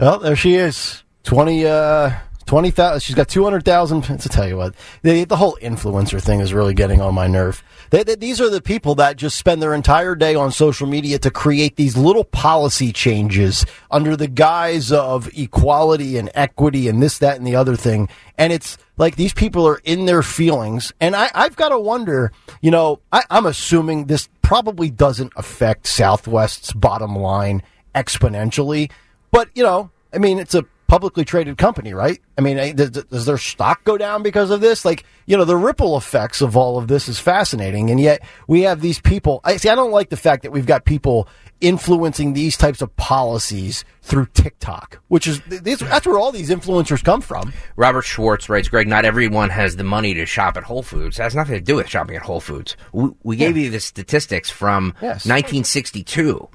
Well, 0.00 0.20
there 0.20 0.34
she 0.34 0.54
is. 0.54 1.04
20, 1.24 1.66
uh, 1.66 2.12
20,000. 2.46 3.00
She's 3.00 3.14
got 3.14 3.28
200,000. 3.28 4.02
To 4.18 4.28
tell 4.30 4.48
you 4.48 4.56
what, 4.56 4.74
the, 5.02 5.24
the 5.24 5.36
whole 5.36 5.58
influencer 5.60 6.20
thing 6.20 6.40
is 6.40 6.54
really 6.54 6.72
getting 6.72 7.02
on 7.02 7.14
my 7.14 7.26
nerve. 7.26 7.62
They, 7.90 8.04
they, 8.04 8.14
these 8.14 8.40
are 8.40 8.48
the 8.48 8.62
people 8.62 8.94
that 8.96 9.18
just 9.18 9.36
spend 9.36 9.60
their 9.60 9.74
entire 9.74 10.14
day 10.14 10.34
on 10.34 10.50
social 10.50 10.86
media 10.86 11.18
to 11.18 11.30
create 11.30 11.76
these 11.76 11.94
little 11.96 12.24
policy 12.24 12.90
changes 12.90 13.66
under 13.90 14.16
the 14.16 14.28
guise 14.28 14.90
of 14.92 15.28
equality 15.36 16.16
and 16.16 16.30
equity 16.34 16.88
and 16.88 17.02
this, 17.02 17.18
that, 17.18 17.36
and 17.36 17.46
the 17.46 17.54
other 17.54 17.76
thing. 17.76 18.08
And 18.38 18.50
it's 18.50 18.78
like 18.96 19.16
these 19.16 19.34
people 19.34 19.68
are 19.68 19.80
in 19.84 20.06
their 20.06 20.22
feelings. 20.22 20.92
And 21.00 21.14
I, 21.14 21.30
I've 21.34 21.56
got 21.56 21.68
to 21.68 21.78
wonder, 21.78 22.32
you 22.62 22.70
know, 22.70 23.00
I, 23.12 23.24
I'm 23.30 23.46
assuming 23.46 24.06
this 24.06 24.28
probably 24.48 24.88
doesn't 24.88 25.30
affect 25.36 25.86
Southwest's 25.86 26.72
bottom 26.72 27.14
line 27.14 27.62
exponentially. 27.94 28.90
But, 29.30 29.50
you 29.54 29.62
know, 29.62 29.90
I 30.10 30.16
mean, 30.16 30.38
it's 30.38 30.54
a 30.54 30.64
publicly 30.88 31.24
traded 31.24 31.56
company, 31.58 31.92
right? 31.94 32.18
I 32.36 32.40
mean, 32.40 32.58
eh, 32.58 32.72
does, 32.72 32.90
does 32.90 33.26
their 33.26 33.38
stock 33.38 33.84
go 33.84 33.96
down 33.98 34.22
because 34.22 34.50
of 34.50 34.60
this? 34.60 34.84
Like, 34.84 35.04
you 35.26 35.36
know, 35.36 35.44
the 35.44 35.56
ripple 35.56 35.96
effects 35.96 36.40
of 36.40 36.56
all 36.56 36.78
of 36.78 36.88
this 36.88 37.08
is 37.08 37.20
fascinating. 37.20 37.90
And 37.90 38.00
yet 38.00 38.22
we 38.48 38.62
have 38.62 38.80
these 38.80 38.98
people. 39.00 39.40
I 39.44 39.58
see, 39.58 39.68
I 39.68 39.74
don't 39.74 39.92
like 39.92 40.08
the 40.08 40.16
fact 40.16 40.42
that 40.42 40.50
we've 40.50 40.66
got 40.66 40.84
people 40.86 41.28
influencing 41.60 42.32
these 42.32 42.56
types 42.56 42.80
of 42.80 42.94
policies 42.96 43.84
through 44.00 44.26
TikTok, 44.32 45.00
which 45.08 45.26
is, 45.26 45.40
that's 45.46 46.06
where 46.06 46.18
all 46.18 46.32
these 46.32 46.50
influencers 46.50 47.04
come 47.04 47.20
from. 47.20 47.52
Robert 47.76 48.02
Schwartz 48.02 48.48
writes, 48.48 48.68
Greg, 48.68 48.88
not 48.88 49.04
everyone 49.04 49.50
has 49.50 49.76
the 49.76 49.84
money 49.84 50.14
to 50.14 50.24
shop 50.24 50.56
at 50.56 50.62
Whole 50.64 50.82
Foods. 50.82 51.18
It 51.18 51.22
has 51.22 51.34
nothing 51.34 51.54
to 51.56 51.60
do 51.60 51.76
with 51.76 51.88
shopping 51.88 52.16
at 52.16 52.22
Whole 52.22 52.40
Foods. 52.40 52.76
We, 52.92 53.10
we 53.24 53.36
gave 53.36 53.56
you 53.56 53.70
the 53.70 53.80
statistics 53.80 54.48
from 54.50 54.94
Yes. 55.02 55.26
1962. 55.26 56.48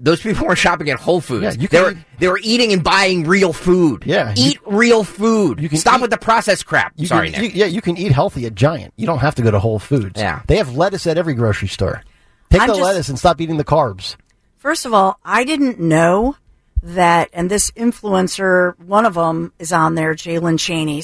Those 0.00 0.20
people 0.20 0.46
weren't 0.46 0.58
shopping 0.58 0.90
at 0.90 0.98
Whole 0.98 1.20
Foods. 1.20 1.42
Yeah, 1.56 1.62
you 1.62 1.68
they, 1.68 1.80
were, 1.80 1.94
they 2.18 2.28
were 2.28 2.40
eating 2.42 2.72
and 2.72 2.82
buying 2.84 3.24
real 3.24 3.52
food. 3.52 4.02
Yeah, 4.06 4.34
you- 4.36 4.50
Eat 4.52 4.58
real 4.66 5.04
food. 5.04 5.60
You 5.60 5.68
can 5.68 5.78
Stop 5.78 5.98
eat- 5.98 6.02
with 6.02 6.10
the 6.10 6.18
processed 6.18 6.66
crap. 6.66 6.92
You 6.96 7.06
Sorry, 7.06 7.30
can, 7.30 7.42
Nick. 7.42 7.54
you- 7.54 7.60
yeah, 7.60 7.66
you 7.66 7.80
can 7.80 7.96
eat 7.96 8.12
healthy 8.12 8.44
at 8.46 8.54
Giant. 8.54 8.92
You 8.96 9.06
don't 9.06 9.20
have 9.20 9.34
to 9.36 9.42
go 9.42 9.50
to 9.50 9.58
Whole 9.60 9.78
Foods. 9.78 10.20
Yeah. 10.20 10.42
They 10.46 10.56
have 10.56 10.76
lettuce 10.76 11.06
at 11.06 11.16
every 11.18 11.34
grocery 11.34 11.68
store. 11.68 12.02
Take 12.50 12.60
I'm 12.62 12.68
the 12.68 12.74
just- 12.74 12.84
lettuce 12.84 13.08
and 13.08 13.18
stop 13.18 13.40
eating 13.40 13.56
the 13.56 13.64
carbs. 13.64 14.16
First 14.58 14.84
of 14.86 14.92
all, 14.94 15.18
I 15.24 15.44
didn't 15.44 15.78
know 15.78 16.36
that, 16.82 17.30
and 17.32 17.50
this 17.50 17.70
influencer, 17.72 18.78
one 18.80 19.06
of 19.06 19.14
them 19.14 19.52
is 19.58 19.72
on 19.72 19.94
there, 19.94 20.14
Jalen 20.14 20.58
Cheney, 20.58 21.02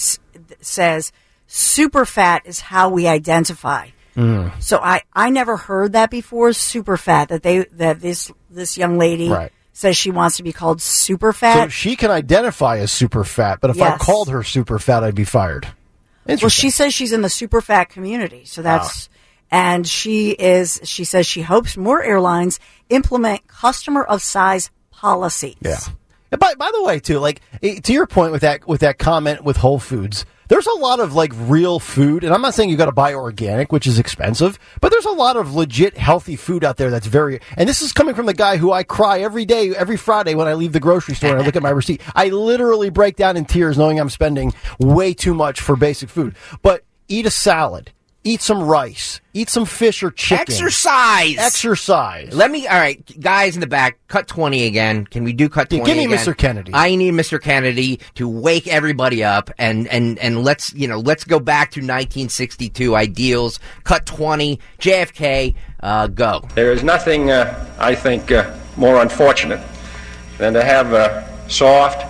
says 0.60 1.12
super 1.46 2.04
fat 2.04 2.42
is 2.44 2.60
how 2.60 2.88
we 2.90 3.06
identify. 3.06 3.88
Mm. 4.20 4.62
So 4.62 4.78
I, 4.78 5.02
I 5.14 5.30
never 5.30 5.56
heard 5.56 5.92
that 5.92 6.10
before, 6.10 6.52
super 6.52 6.96
fat, 6.96 7.28
that 7.30 7.42
they, 7.42 7.64
that 7.72 8.00
this, 8.00 8.30
this 8.50 8.76
young 8.76 8.98
lady 8.98 9.28
Right. 9.30 9.52
says 9.72 9.96
she 9.96 10.10
wants 10.10 10.36
to 10.36 10.42
be 10.42 10.52
called 10.52 10.82
super 10.82 11.32
So 11.32 11.38
fat. 11.38 11.72
she 11.72 11.96
can 11.96 12.10
identify 12.10 12.78
as 12.78 12.92
super 12.92 13.24
fat, 13.24 13.60
but 13.60 13.70
if 13.70 13.80
I 13.80 13.96
called 13.96 14.28
her 14.28 14.42
super 14.42 14.78
fat, 14.78 15.02
I'd 15.04 15.14
be 15.14 15.24
fired. 15.24 15.66
Well, 16.26 16.48
she 16.48 16.70
says 16.70 16.92
she's 16.94 17.12
in 17.12 17.22
the 17.22 17.30
super 17.30 17.60
fat 17.60 17.84
community. 17.88 18.44
So 18.44 18.62
that's, 18.62 19.08
and 19.50 19.86
she 19.86 20.30
is, 20.30 20.80
she 20.84 21.04
says 21.04 21.26
she 21.26 21.42
hopes 21.42 21.76
more 21.76 22.02
airlines 22.02 22.60
implement 22.88 23.46
customer 23.48 24.04
of 24.04 24.22
size 24.22 24.70
policies. 24.92 25.56
Yeah. 25.62 25.78
And 26.32 26.38
by 26.38 26.54
by 26.54 26.70
the 26.72 26.84
way, 26.84 27.00
too, 27.00 27.18
like 27.18 27.40
eh, 27.60 27.80
to 27.80 27.92
your 27.92 28.06
point 28.06 28.30
with 28.30 28.42
that 28.42 28.68
with 28.68 28.82
that 28.82 28.98
comment 28.98 29.42
with 29.42 29.56
Whole 29.56 29.80
Foods, 29.80 30.24
there's 30.50 30.66
a 30.66 30.78
lot 30.78 30.98
of 30.98 31.14
like 31.14 31.32
real 31.36 31.78
food, 31.78 32.24
and 32.24 32.34
I'm 32.34 32.42
not 32.42 32.54
saying 32.54 32.70
you 32.70 32.76
got 32.76 32.86
to 32.86 32.92
buy 32.92 33.14
organic, 33.14 33.70
which 33.70 33.86
is 33.86 34.00
expensive, 34.00 34.58
but 34.80 34.90
there's 34.90 35.04
a 35.04 35.10
lot 35.12 35.36
of 35.36 35.54
legit 35.54 35.96
healthy 35.96 36.34
food 36.34 36.64
out 36.64 36.76
there 36.76 36.90
that's 36.90 37.06
very. 37.06 37.40
And 37.56 37.68
this 37.68 37.82
is 37.82 37.92
coming 37.92 38.16
from 38.16 38.26
the 38.26 38.34
guy 38.34 38.56
who 38.56 38.72
I 38.72 38.82
cry 38.82 39.20
every 39.20 39.44
day, 39.44 39.72
every 39.74 39.96
Friday 39.96 40.34
when 40.34 40.48
I 40.48 40.54
leave 40.54 40.72
the 40.72 40.80
grocery 40.80 41.14
store 41.14 41.30
and 41.30 41.40
I 41.40 41.46
look 41.46 41.54
at 41.54 41.62
my 41.62 41.70
receipt. 41.70 42.02
I 42.16 42.30
literally 42.30 42.90
break 42.90 43.14
down 43.14 43.36
in 43.36 43.44
tears 43.44 43.78
knowing 43.78 44.00
I'm 44.00 44.10
spending 44.10 44.52
way 44.80 45.14
too 45.14 45.34
much 45.34 45.60
for 45.60 45.76
basic 45.76 46.10
food. 46.10 46.34
But 46.62 46.84
eat 47.06 47.26
a 47.26 47.30
salad, 47.30 47.92
eat 48.22 48.42
some 48.42 48.62
rice, 48.62 49.20
eat 49.32 49.48
some 49.48 49.64
fish 49.64 50.02
or 50.02 50.10
chicken. 50.10 50.42
Exercise. 50.42 51.36
Exercise. 51.38 52.34
Let 52.34 52.50
me, 52.50 52.66
all 52.66 52.78
right, 52.78 53.02
guys 53.20 53.54
in 53.54 53.60
the 53.60 53.66
back, 53.66 53.98
cut 54.08 54.28
20 54.28 54.66
again. 54.66 55.06
Can 55.06 55.24
we 55.24 55.32
do 55.32 55.48
cut 55.48 55.72
Yeah, 55.72 55.78
20 55.78 55.90
give 55.90 55.96
me 55.96 56.14
again? 56.14 56.26
Mr. 56.26 56.36
Kennedy. 56.36 56.72
I 56.74 56.94
need 56.96 57.14
Mr. 57.14 57.40
Kennedy 57.40 58.00
to 58.16 58.28
wake 58.28 58.68
everybody 58.68 59.24
up 59.24 59.50
and, 59.58 59.88
and, 59.88 60.18
and 60.18 60.44
let's, 60.44 60.72
you 60.74 60.86
know, 60.86 60.98
let's 61.00 61.24
go 61.24 61.40
back 61.40 61.70
to 61.72 61.80
1962 61.80 62.94
ideals. 62.94 63.58
Cut 63.84 64.04
20, 64.06 64.58
JFK, 64.78 65.54
uh, 65.82 66.06
go. 66.08 66.42
There 66.54 66.72
is 66.72 66.82
nothing, 66.82 67.30
uh, 67.30 67.66
I 67.78 67.94
think, 67.94 68.30
uh, 68.30 68.54
more 68.76 69.00
unfortunate 69.00 69.60
than 70.38 70.52
to 70.54 70.62
have 70.62 70.92
uh, 70.92 71.48
soft, 71.48 72.06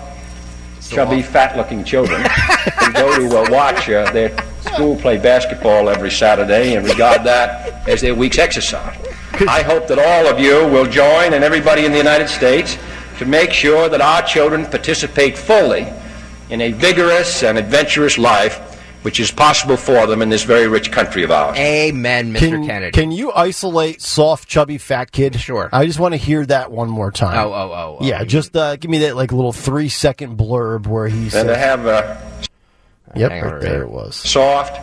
chubby, 0.89 1.21
fat-looking 1.21 1.85
children 1.85 2.21
who 2.21 2.93
go 2.93 3.15
to 3.17 3.37
uh, 3.37 3.49
watch 3.49 3.89
uh, 3.89 4.11
their 4.11 4.29
school 4.73 4.95
play 4.97 5.17
basketball 5.17 5.89
every 5.89 6.11
Saturday 6.11 6.75
and 6.75 6.85
regard 6.85 7.23
that 7.23 7.87
as 7.87 8.01
their 8.01 8.15
week's 8.15 8.37
exercise. 8.37 8.97
I 9.47 9.61
hope 9.63 9.87
that 9.87 9.99
all 9.99 10.31
of 10.31 10.39
you 10.39 10.67
will 10.67 10.85
join 10.85 11.33
and 11.33 11.43
everybody 11.43 11.85
in 11.85 11.91
the 11.91 11.97
United 11.97 12.27
States 12.27 12.77
to 13.17 13.25
make 13.25 13.51
sure 13.51 13.89
that 13.89 14.01
our 14.01 14.21
children 14.21 14.65
participate 14.65 15.37
fully 15.37 15.87
in 16.49 16.61
a 16.61 16.71
vigorous 16.71 17.43
and 17.43 17.57
adventurous 17.57 18.17
life 18.17 18.67
which 19.03 19.19
is 19.19 19.31
possible 19.31 19.77
for 19.77 20.05
them 20.05 20.21
in 20.21 20.29
this 20.29 20.43
very 20.43 20.67
rich 20.67 20.91
country 20.91 21.23
of 21.23 21.31
ours. 21.31 21.57
Amen, 21.57 22.33
Mr. 22.33 22.39
Can, 22.39 22.65
Kennedy. 22.67 22.91
can 22.91 23.11
you 23.11 23.31
isolate 23.31 24.01
soft, 24.01 24.47
chubby, 24.47 24.77
fat 24.77 25.11
kid? 25.11 25.39
Sure. 25.39 25.69
I 25.73 25.85
just 25.85 25.99
want 25.99 26.13
to 26.13 26.17
hear 26.17 26.45
that 26.45 26.71
one 26.71 26.89
more 26.89 27.11
time. 27.11 27.35
Oh, 27.35 27.51
oh, 27.51 27.71
oh, 27.73 27.97
oh. 27.99 28.05
Yeah, 28.05 28.23
just 28.23 28.55
uh, 28.55 28.75
give 28.75 28.91
me 28.91 28.99
that 28.99 29.15
like 29.15 29.31
little 29.31 29.53
three 29.53 29.89
second 29.89 30.37
blurb 30.37 30.85
where 30.85 31.07
he 31.07 31.23
And 31.23 31.31
says, 31.31 31.47
to 31.47 31.57
have 31.57 31.87
uh, 31.87 32.15
"Yep, 33.15 33.31
Hang 33.31 33.43
on, 33.43 33.51
right 33.53 33.61
there 33.61 33.81
it 33.83 33.89
was." 33.89 34.15
soft, 34.15 34.79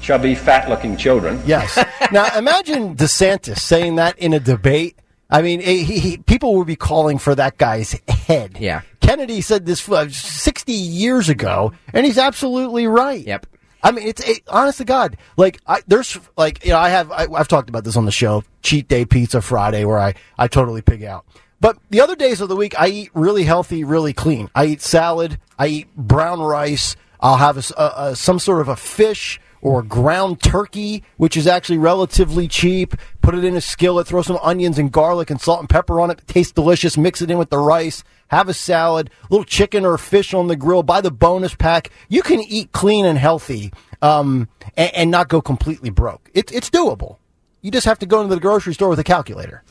chubby, 0.00 0.34
fat-looking 0.34 0.96
children. 0.96 1.40
Yes. 1.46 1.78
now 2.12 2.26
imagine 2.36 2.96
DeSantis 2.96 3.58
saying 3.58 3.96
that 3.96 4.18
in 4.18 4.32
a 4.32 4.40
debate. 4.40 4.96
I 5.32 5.42
mean, 5.42 5.60
he, 5.60 5.84
he, 5.84 6.16
people 6.16 6.56
would 6.56 6.66
be 6.66 6.74
calling 6.74 7.18
for 7.18 7.36
that 7.36 7.56
guy's 7.56 7.92
head. 8.08 8.58
Yeah. 8.58 8.80
Kennedy 9.00 9.40
said 9.40 9.64
this 9.64 9.88
uh, 9.88 10.08
60 10.08 10.72
years 10.72 11.28
ago, 11.28 11.72
and 11.92 12.04
he's 12.04 12.18
absolutely 12.18 12.88
right. 12.88 13.24
Yep. 13.24 13.46
I 13.82 13.92
mean, 13.92 14.06
it's 14.06 14.28
it, 14.28 14.42
honest 14.48 14.78
to 14.78 14.84
God. 14.84 15.16
Like, 15.36 15.60
I, 15.66 15.80
there's 15.86 16.18
like, 16.36 16.64
you 16.64 16.72
know, 16.72 16.78
I 16.78 16.90
have, 16.90 17.10
I, 17.10 17.26
I've 17.32 17.48
talked 17.48 17.68
about 17.68 17.84
this 17.84 17.96
on 17.96 18.04
the 18.04 18.12
show, 18.12 18.44
cheat 18.62 18.88
day 18.88 19.04
pizza 19.04 19.40
Friday, 19.40 19.84
where 19.84 19.98
I, 19.98 20.14
I 20.38 20.48
totally 20.48 20.82
pig 20.82 21.04
out. 21.04 21.24
But 21.60 21.78
the 21.90 22.00
other 22.00 22.16
days 22.16 22.40
of 22.40 22.48
the 22.48 22.56
week, 22.56 22.78
I 22.78 22.88
eat 22.88 23.10
really 23.14 23.44
healthy, 23.44 23.84
really 23.84 24.12
clean. 24.12 24.50
I 24.54 24.66
eat 24.66 24.80
salad. 24.80 25.38
I 25.58 25.66
eat 25.68 25.94
brown 25.96 26.40
rice. 26.40 26.96
I'll 27.20 27.36
have 27.36 27.56
a 27.56 27.62
a 27.80 28.10
a- 28.10 28.16
some 28.16 28.38
sort 28.38 28.60
of 28.60 28.68
a 28.68 28.76
fish 28.76 29.40
or 29.62 29.82
ground 29.82 30.42
turkey, 30.42 31.04
which 31.18 31.36
is 31.36 31.46
actually 31.46 31.78
relatively 31.78 32.48
cheap. 32.48 32.94
Put 33.20 33.34
it 33.34 33.44
in 33.44 33.56
a 33.56 33.60
skillet, 33.60 34.06
throw 34.06 34.22
some 34.22 34.38
onions 34.42 34.78
and 34.78 34.90
garlic 34.90 35.30
and 35.30 35.40
salt 35.40 35.60
and 35.60 35.68
pepper 35.68 36.00
on 36.00 36.10
it. 36.10 36.18
it. 36.18 36.26
Tastes 36.26 36.52
delicious. 36.52 36.96
Mix 36.96 37.20
it 37.20 37.30
in 37.30 37.38
with 37.38 37.50
the 37.50 37.58
rice. 37.58 38.02
Have 38.28 38.48
a 38.48 38.54
salad, 38.54 39.10
little 39.28 39.44
chicken 39.44 39.84
or 39.84 39.98
fish 39.98 40.32
on 40.32 40.46
the 40.46 40.56
grill. 40.56 40.82
Buy 40.82 41.00
the 41.00 41.10
bonus 41.10 41.54
pack. 41.54 41.90
You 42.08 42.22
can 42.22 42.40
eat 42.40 42.72
clean 42.72 43.04
and 43.04 43.18
healthy, 43.18 43.72
um, 44.00 44.48
and, 44.76 44.94
and 44.94 45.10
not 45.10 45.28
go 45.28 45.42
completely 45.42 45.90
broke. 45.90 46.30
It, 46.32 46.52
it's 46.52 46.70
doable. 46.70 47.16
You 47.60 47.70
just 47.70 47.86
have 47.86 47.98
to 47.98 48.06
go 48.06 48.22
into 48.22 48.34
the 48.34 48.40
grocery 48.40 48.72
store 48.72 48.88
with 48.88 48.98
a 48.98 49.04
calculator. 49.04 49.62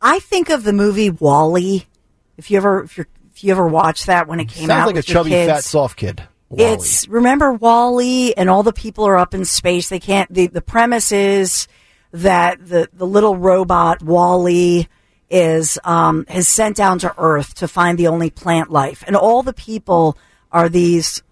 I 0.00 0.18
think 0.18 0.50
of 0.50 0.64
the 0.64 0.72
movie 0.72 1.10
WALL-E. 1.10 1.86
If 2.36 2.50
you 2.50 2.56
ever, 2.56 2.82
if 2.82 2.98
you 2.98 3.04
if 3.32 3.44
you 3.44 3.50
ever 3.52 3.68
watched 3.68 4.06
that 4.06 4.26
when 4.26 4.40
it 4.40 4.48
came 4.48 4.70
out. 4.70 4.74
Sounds 4.74 4.80
out, 4.80 4.86
like 4.86 4.96
a 4.96 5.02
chubby, 5.02 5.30
fat, 5.30 5.62
soft 5.62 5.98
kid. 5.98 6.22
It's 6.50 7.08
remember 7.08 7.52
WALL-E 7.52 8.34
and 8.34 8.48
all 8.48 8.62
the 8.62 8.72
people 8.72 9.04
are 9.04 9.16
up 9.16 9.34
in 9.34 9.44
space. 9.44 9.88
They 9.88 9.98
can't. 9.98 10.32
The 10.32 10.46
the 10.46 10.62
premise 10.62 11.10
is 11.12 11.66
that 12.12 12.64
the 12.66 12.88
the 12.92 13.06
little 13.06 13.36
robot 13.36 14.02
WALL-E 14.02 14.88
is 15.28 15.78
um 15.82 16.24
is 16.32 16.46
sent 16.46 16.76
down 16.76 17.00
to 17.00 17.14
Earth 17.18 17.54
to 17.54 17.68
find 17.68 17.98
the 17.98 18.06
only 18.06 18.30
plant 18.30 18.70
life, 18.70 19.02
and 19.06 19.16
all 19.16 19.42
the 19.42 19.52
people 19.52 20.16
are 20.52 20.68
these 20.68 21.22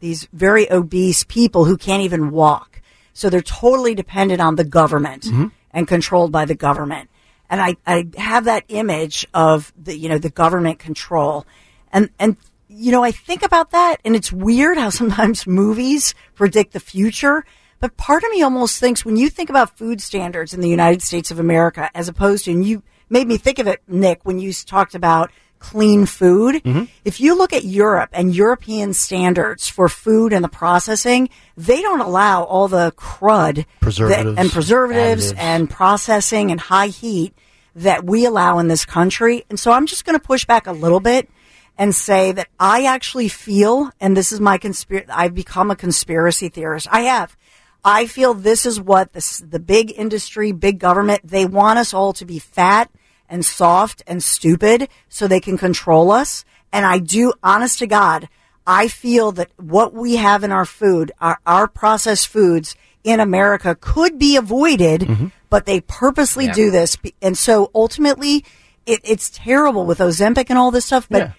these 0.00 0.28
very 0.32 0.70
obese 0.70 1.24
people 1.24 1.64
who 1.64 1.76
can't 1.76 2.02
even 2.02 2.30
walk. 2.30 2.82
So 3.12 3.30
they're 3.30 3.40
totally 3.40 3.94
dependent 3.94 4.40
on 4.40 4.56
the 4.56 4.64
government 4.64 5.24
and 5.70 5.88
controlled 5.88 6.32
by 6.32 6.44
the 6.44 6.54
government. 6.54 7.08
And 7.48 7.60
I, 7.60 7.76
I 7.86 8.08
have 8.16 8.44
that 8.44 8.64
image 8.68 9.26
of 9.32 9.72
the, 9.80 9.96
you 9.96 10.08
know, 10.08 10.18
the 10.18 10.30
government 10.30 10.78
control. 10.78 11.46
And, 11.92 12.10
and, 12.18 12.36
you 12.74 12.92
know, 12.92 13.04
I 13.04 13.10
think 13.12 13.42
about 13.42 13.70
that 13.70 13.96
and 14.04 14.14
it's 14.16 14.32
weird 14.32 14.76
how 14.78 14.90
sometimes 14.90 15.46
movies 15.46 16.14
predict 16.34 16.72
the 16.72 16.80
future. 16.80 17.44
But 17.80 17.96
part 17.96 18.22
of 18.24 18.30
me 18.30 18.42
almost 18.42 18.80
thinks 18.80 19.04
when 19.04 19.16
you 19.16 19.28
think 19.28 19.50
about 19.50 19.76
food 19.76 20.00
standards 20.00 20.54
in 20.54 20.60
the 20.60 20.68
United 20.68 21.02
States 21.02 21.30
of 21.30 21.38
America, 21.38 21.90
as 21.94 22.08
opposed 22.08 22.46
to, 22.46 22.50
and 22.52 22.64
you 22.64 22.82
made 23.10 23.26
me 23.28 23.36
think 23.36 23.58
of 23.58 23.66
it, 23.66 23.82
Nick, 23.86 24.20
when 24.24 24.38
you 24.38 24.52
talked 24.52 24.94
about 24.94 25.30
clean 25.58 26.04
food. 26.04 26.62
Mm-hmm. 26.62 26.84
If 27.06 27.20
you 27.20 27.36
look 27.38 27.54
at 27.54 27.64
Europe 27.64 28.10
and 28.12 28.34
European 28.34 28.92
standards 28.92 29.66
for 29.66 29.88
food 29.88 30.34
and 30.34 30.44
the 30.44 30.48
processing, 30.48 31.30
they 31.56 31.80
don't 31.80 32.00
allow 32.00 32.44
all 32.44 32.68
the 32.68 32.92
crud 32.92 33.56
that- 33.56 33.66
Preservatives, 33.80 34.38
and 34.38 34.50
preservatives 34.50 35.32
additives. 35.32 35.38
and 35.38 35.70
processing 35.70 36.50
and 36.50 36.60
high 36.60 36.88
heat 36.88 37.34
that 37.74 38.04
we 38.04 38.26
allow 38.26 38.58
in 38.58 38.68
this 38.68 38.84
country. 38.84 39.44
And 39.48 39.58
so 39.58 39.72
I'm 39.72 39.86
just 39.86 40.04
going 40.04 40.18
to 40.18 40.24
push 40.24 40.44
back 40.44 40.66
a 40.66 40.72
little 40.72 41.00
bit 41.00 41.30
and 41.76 41.94
say 41.94 42.32
that 42.32 42.48
I 42.58 42.84
actually 42.84 43.28
feel, 43.28 43.90
and 44.00 44.16
this 44.16 44.32
is 44.32 44.40
my 44.40 44.58
conspiracy, 44.58 45.10
I've 45.10 45.34
become 45.34 45.70
a 45.70 45.76
conspiracy 45.76 46.48
theorist. 46.48 46.86
I 46.90 47.02
have. 47.02 47.36
I 47.84 48.06
feel 48.06 48.32
this 48.32 48.64
is 48.64 48.80
what 48.80 49.12
this, 49.12 49.38
the 49.38 49.58
big 49.58 49.92
industry, 49.94 50.52
big 50.52 50.78
government, 50.78 51.20
they 51.24 51.44
want 51.44 51.78
us 51.78 51.92
all 51.92 52.12
to 52.14 52.24
be 52.24 52.38
fat 52.38 52.90
and 53.28 53.44
soft 53.44 54.02
and 54.06 54.22
stupid 54.22 54.88
so 55.08 55.26
they 55.26 55.40
can 55.40 55.58
control 55.58 56.10
us. 56.10 56.44
And 56.72 56.86
I 56.86 56.98
do, 56.98 57.32
honest 57.42 57.78
to 57.80 57.86
God, 57.86 58.28
I 58.66 58.88
feel 58.88 59.32
that 59.32 59.50
what 59.56 59.92
we 59.92 60.16
have 60.16 60.44
in 60.44 60.52
our 60.52 60.64
food, 60.64 61.12
our, 61.20 61.38
our 61.46 61.68
processed 61.68 62.28
foods 62.28 62.74
in 63.02 63.20
America 63.20 63.76
could 63.78 64.18
be 64.18 64.36
avoided, 64.36 65.02
mm-hmm. 65.02 65.26
but 65.50 65.66
they 65.66 65.82
purposely 65.82 66.46
Yeah. 66.46 66.52
do 66.52 66.70
this. 66.70 66.96
And 67.20 67.36
so 67.36 67.70
ultimately, 67.74 68.44
it, 68.86 69.00
it's 69.04 69.28
terrible 69.28 69.84
with 69.84 69.98
Ozempic 69.98 70.46
and 70.48 70.58
all 70.58 70.70
this 70.70 70.86
stuff, 70.86 71.06
but 71.10 71.18
Yeah. 71.18 71.32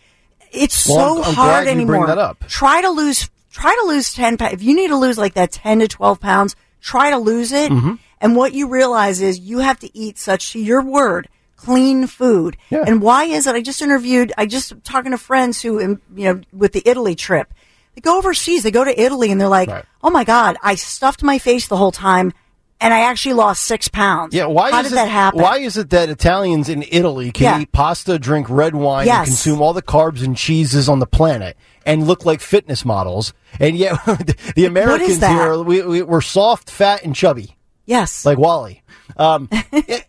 It's 0.55 0.87
Well, 0.87 1.17
so 1.17 1.21
I'm- 1.23 1.29
I'm 1.29 1.35
hard 1.35 1.67
anymore. 1.67 1.97
bring 1.97 2.07
that 2.07 2.17
up. 2.17 2.43
Try 2.47 2.81
to 2.81 2.89
lose, 2.89 3.29
try 3.51 3.75
to 3.81 3.87
lose 3.87 4.13
10 4.13 4.37
pounds. 4.37 4.53
If 4.53 4.63
you 4.63 4.75
need 4.75 4.87
to 4.89 4.97
lose 4.97 5.17
like 5.17 5.33
that 5.35 5.51
10 5.51 5.79
to 5.79 5.87
12 5.87 6.19
pounds, 6.19 6.55
try 6.81 7.09
to 7.11 7.17
lose 7.17 7.51
it. 7.51 7.71
Mm-hmm. 7.71 7.93
And 8.21 8.35
what 8.35 8.53
you 8.53 8.67
realize 8.67 9.21
is 9.21 9.39
you 9.39 9.59
have 9.59 9.79
to 9.79 9.97
eat 9.97 10.17
such, 10.17 10.53
to 10.53 10.59
your 10.59 10.81
word, 10.81 11.27
clean 11.57 12.07
food. 12.07 12.57
Yeah. 12.69 12.83
And 12.87 13.01
why 13.01 13.25
is 13.25 13.45
it? 13.47 13.55
I 13.55 13.61
just 13.61 13.81
interviewed, 13.81 14.31
I 14.37 14.45
just 14.45 14.73
talking 14.83 15.11
to 15.11 15.17
friends 15.17 15.61
who, 15.61 15.81
um, 15.83 16.01
you 16.15 16.25
know, 16.33 16.41
with 16.53 16.73
the 16.73 16.81
Italy 16.85 17.15
trip, 17.15 17.53
they 17.93 18.01
go 18.01 18.17
overseas, 18.17 18.63
they 18.63 18.71
go 18.71 18.83
to 18.83 19.01
Italy 19.01 19.31
and 19.31 19.39
they're 19.39 19.47
like, 19.47 19.69
Right. 19.69 19.85
oh 20.03 20.09
my 20.09 20.23
God, 20.23 20.57
I 20.63 20.75
stuffed 20.75 21.23
my 21.23 21.37
face 21.37 21.67
the 21.67 21.77
whole 21.77 21.91
time 21.91 22.33
and 22.81 22.93
I 22.93 23.01
actually 23.01 23.33
lost 23.33 23.63
six 23.63 23.87
pounds. 23.87 24.33
Yeah, 24.33 24.45
why 24.45 24.71
How 24.71 24.79
is 24.79 24.87
did 24.87 24.93
it, 24.93 24.95
that 24.95 25.09
happen? 25.09 25.41
Why 25.41 25.57
is 25.59 25.77
it 25.77 25.89
that 25.91 26.09
Italians 26.09 26.69
in 26.69 26.83
Italy 26.91 27.31
can 27.31 27.43
Yeah. 27.43 27.59
eat 27.61 27.71
pasta, 27.71 28.19
drink 28.19 28.47
red 28.49 28.75
wine, 28.75 29.05
Yes. 29.07 29.17
and 29.19 29.27
consume 29.27 29.61
all 29.61 29.73
the 29.73 29.81
carbs 29.81 30.23
and 30.23 30.35
cheeses 30.35 30.89
on 30.89 30.99
the 30.99 31.05
planet 31.07 31.57
and 31.85 32.05
look 32.07 32.25
like 32.25 32.41
fitness 32.41 32.83
models, 32.83 33.33
and 33.59 33.75
yet 33.77 33.95
the 34.55 34.65
Americans 34.65 35.19
here 35.25 35.57
we, 35.63 35.81
we, 35.83 36.01
we're 36.01 36.21
soft, 36.21 36.69
fat, 36.69 37.03
and 37.03 37.15
chubby 37.15 37.55
Yes. 37.85 38.25
like 38.25 38.37
WALL-E. 38.37 38.81
Um, 39.17 39.49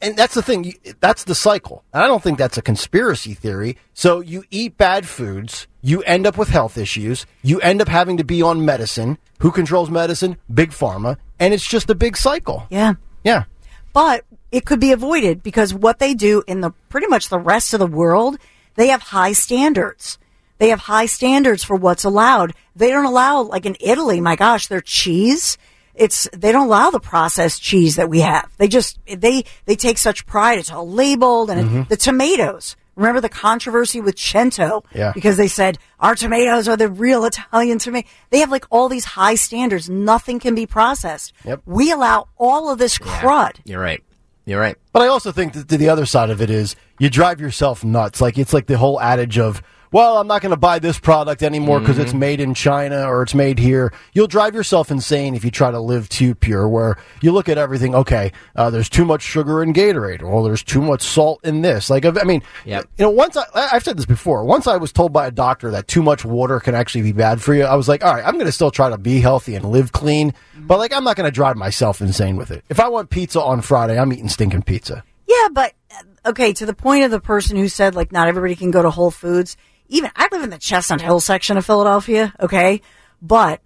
and- 0.01 0.17
that's 0.17 0.35
the 0.35 0.43
thing. 0.43 0.75
That's 1.01 1.25
the 1.25 1.35
cycle. 1.35 1.85
And 1.93 2.03
I 2.03 2.07
don't 2.07 2.23
think 2.23 2.39
that's 2.39 2.57
a 2.59 2.63
conspiracy 2.63 3.35
theory. 3.35 3.77
So 3.95 4.21
you 4.21 4.45
eat 4.51 4.77
bad 4.79 5.07
foods, 5.07 5.67
you 5.83 6.03
end 6.03 6.27
up 6.27 6.37
with 6.39 6.49
health 6.49 6.79
issues, 6.79 7.27
you 7.43 7.61
end 7.61 7.81
up 7.83 7.89
having 7.89 8.17
to 8.19 8.25
be 8.25 8.43
on 8.43 8.65
medicine. 8.65 9.19
Who 9.41 9.51
controls 9.51 9.91
medicine? 9.91 10.39
Big 10.53 10.71
pharma, 10.71 11.19
and 11.39 11.53
it's 11.53 11.67
just 11.67 11.91
a 11.91 11.95
big 11.95 12.17
cycle. 12.17 12.67
yeah. 12.71 12.95
Yeah. 13.25 13.45
but 13.93 14.25
it 14.53 14.65
could 14.65 14.79
be 14.81 14.93
avoided 14.93 15.43
because 15.43 15.75
what 15.75 15.99
they 15.99 16.15
do 16.15 16.43
in 16.47 16.61
the 16.61 16.71
pretty 16.89 17.09
much 17.09 17.29
the 17.29 17.39
rest 17.39 17.75
of 17.75 17.81
the 17.81 17.87
world, 17.87 18.39
they 18.77 18.87
have 18.89 19.03
high 19.03 19.33
standards. 19.33 20.19
They 20.59 20.69
have 20.71 20.81
high 20.81 21.07
standards 21.07 21.65
for 21.65 21.77
what's 21.77 22.05
allowed. 22.05 22.55
They 22.77 22.91
don't 22.91 23.05
allow, 23.05 23.43
like 23.43 23.67
in 23.67 23.77
Italy, 23.81 24.21
my 24.21 24.37
gosh, 24.37 24.69
their 24.69 24.81
cheese. 24.81 25.59
It's 25.97 26.29
they 26.33 26.53
don't 26.53 26.67
allow 26.67 26.91
the 26.91 27.01
processed 27.01 27.63
cheese 27.63 27.97
that 27.97 28.09
we 28.11 28.21
have. 28.21 28.51
They 28.59 28.69
just 28.69 28.99
they 29.07 29.45
they 29.65 29.77
take 29.77 29.99
such 29.99 30.27
pride. 30.27 30.59
It's 30.59 30.71
all 30.71 30.89
labeled 30.89 31.51
and 31.51 31.67
Mm-hmm. 31.67 31.79
it, 31.81 31.89
the 31.89 31.97
tomatoes. 31.97 32.77
Remember 32.97 33.21
the 33.21 33.29
controversy 33.29 34.01
with 34.01 34.19
Cento? 34.19 34.83
Yeah. 34.95 35.13
Because 35.13 35.37
they 35.37 35.49
said 35.49 35.79
our 36.01 36.15
tomatoes 36.15 36.67
are 36.67 36.77
the 36.79 36.89
real 36.89 37.25
Italian 37.27 37.79
tomato. 37.79 38.09
They 38.31 38.39
have 38.39 38.51
like 38.51 38.65
all 38.71 38.89
these 38.89 39.05
high 39.05 39.35
standards. 39.35 39.91
Nothing 39.91 40.39
can 40.39 40.55
be 40.55 40.65
processed. 40.67 41.33
Yep. 41.45 41.63
We 41.67 41.93
allow 41.93 42.29
all 42.39 42.71
of 42.71 42.79
this 42.79 42.97
crud. 42.99 43.57
You're 43.65 43.81
right. 43.83 44.03
You're 44.47 44.61
right. 44.61 44.77
But 44.93 45.03
I 45.03 45.09
also 45.09 45.31
think 45.33 45.53
that 45.55 45.69
the 45.69 45.89
other 45.89 46.07
side 46.07 46.31
of 46.31 46.41
it 46.41 46.49
is 46.51 46.77
you 46.99 47.11
drive 47.11 47.41
yourself 47.41 47.85
nuts. 47.85 48.21
Like 48.21 48.39
it's 48.39 48.53
like 48.55 48.67
the 48.67 48.79
whole 48.79 48.99
adage 49.01 49.39
of, 49.39 49.61
well, 49.93 50.19
I'm 50.19 50.27
not 50.27 50.43
going 50.43 50.51
to 50.51 50.57
buy 50.57 50.79
this 50.79 50.99
product 50.99 51.43
anymore 51.43 51.81
because 51.81 51.99
it's 51.99 52.15
made 52.15 52.41
in 52.41 52.55
China 52.55 53.09
or 53.09 53.23
it's 53.23 53.35
made 53.35 53.59
here. 53.59 53.93
You'll 54.13 54.27
drive 54.27 54.55
yourself 54.55 54.91
insane 54.91 55.35
if 55.35 55.45
you 55.45 55.51
try 55.51 55.71
to 55.71 55.81
live 55.81 56.09
too 56.09 56.35
pure. 56.35 56.69
Where 56.69 56.97
you 57.23 57.33
look 57.33 57.49
at 57.49 57.59
everything, 57.59 57.95
okay, 57.95 58.33
uh, 58.55 58.71
there's 58.71 58.89
too 58.89 59.05
much 59.05 59.23
sugar 59.23 59.63
in 59.63 59.73
Gatorade, 59.73 60.23
or 60.23 60.43
there's 60.45 60.63
too 60.63 60.81
much 60.83 61.03
salt 61.03 61.41
in 61.45 61.63
this. 61.63 61.89
Like, 61.91 62.05
I 62.05 62.11
mean, 62.25 62.43
Yep. 62.65 62.89
you 62.99 63.05
know, 63.05 63.11
once 63.11 63.37
I, 63.37 63.45
I've 63.55 63.85
said 63.85 63.97
this 63.97 64.07
before. 64.07 64.45
Once 64.45 64.67
I 64.67 64.77
was 64.77 64.93
told 64.93 65.13
by 65.13 65.27
a 65.27 65.31
doctor 65.31 65.71
that 65.71 65.89
too 65.89 66.03
much 66.03 66.25
water 66.25 66.61
can 66.61 66.75
actually 66.75 67.03
be 67.03 67.13
bad 67.13 67.41
for 67.41 67.55
you, 67.55 67.65
I 67.65 67.75
was 67.75 67.89
like, 67.89 68.05
all 68.05 68.15
right, 68.15 68.25
I'm 68.27 68.35
going 68.35 68.47
to 68.47 68.53
still 68.53 68.71
try 68.71 68.91
to 68.91 68.99
be 68.99 69.21
healthy 69.21 69.55
and 69.55 69.65
live 69.67 69.93
clean, 69.93 70.35
but 70.59 70.79
like, 70.79 70.93
I'm 70.93 71.05
not 71.05 71.17
going 71.17 71.27
to 71.29 71.35
drive 71.35 71.57
myself 71.57 72.01
insane 72.01 72.37
with 72.37 72.51
it. 72.51 72.65
If 72.69 72.81
I 72.81 72.89
want 72.89 73.11
pizza 73.11 73.41
on 73.43 73.61
Friday, 73.61 73.99
I'm 73.99 74.13
eating 74.13 74.29
stinking 74.29 74.63
pizza. 74.63 75.05
Yeah, 75.29 75.49
but 75.53 75.73
uh, 75.91 76.31
okay, 76.31 76.53
to 76.55 76.67
the 76.67 76.75
point 76.75 77.05
of 77.05 77.11
the 77.11 77.21
person 77.21 77.57
who 77.57 77.69
said 77.69 77.95
like 77.95 78.13
not 78.13 78.29
everybody 78.29 78.55
can 78.57 78.71
go 78.71 78.83
to 78.83 78.91
Whole 78.91 79.11
Foods. 79.11 79.57
Even 79.89 80.11
I 80.17 80.29
live 80.33 80.43
in 80.43 80.51
the 80.51 80.59
Chestnut 80.59 81.01
Hill 81.01 81.21
section 81.21 81.57
of 81.57 81.67
Philadelphia, 81.67 82.35
okay? 82.41 82.81
But 83.23 83.61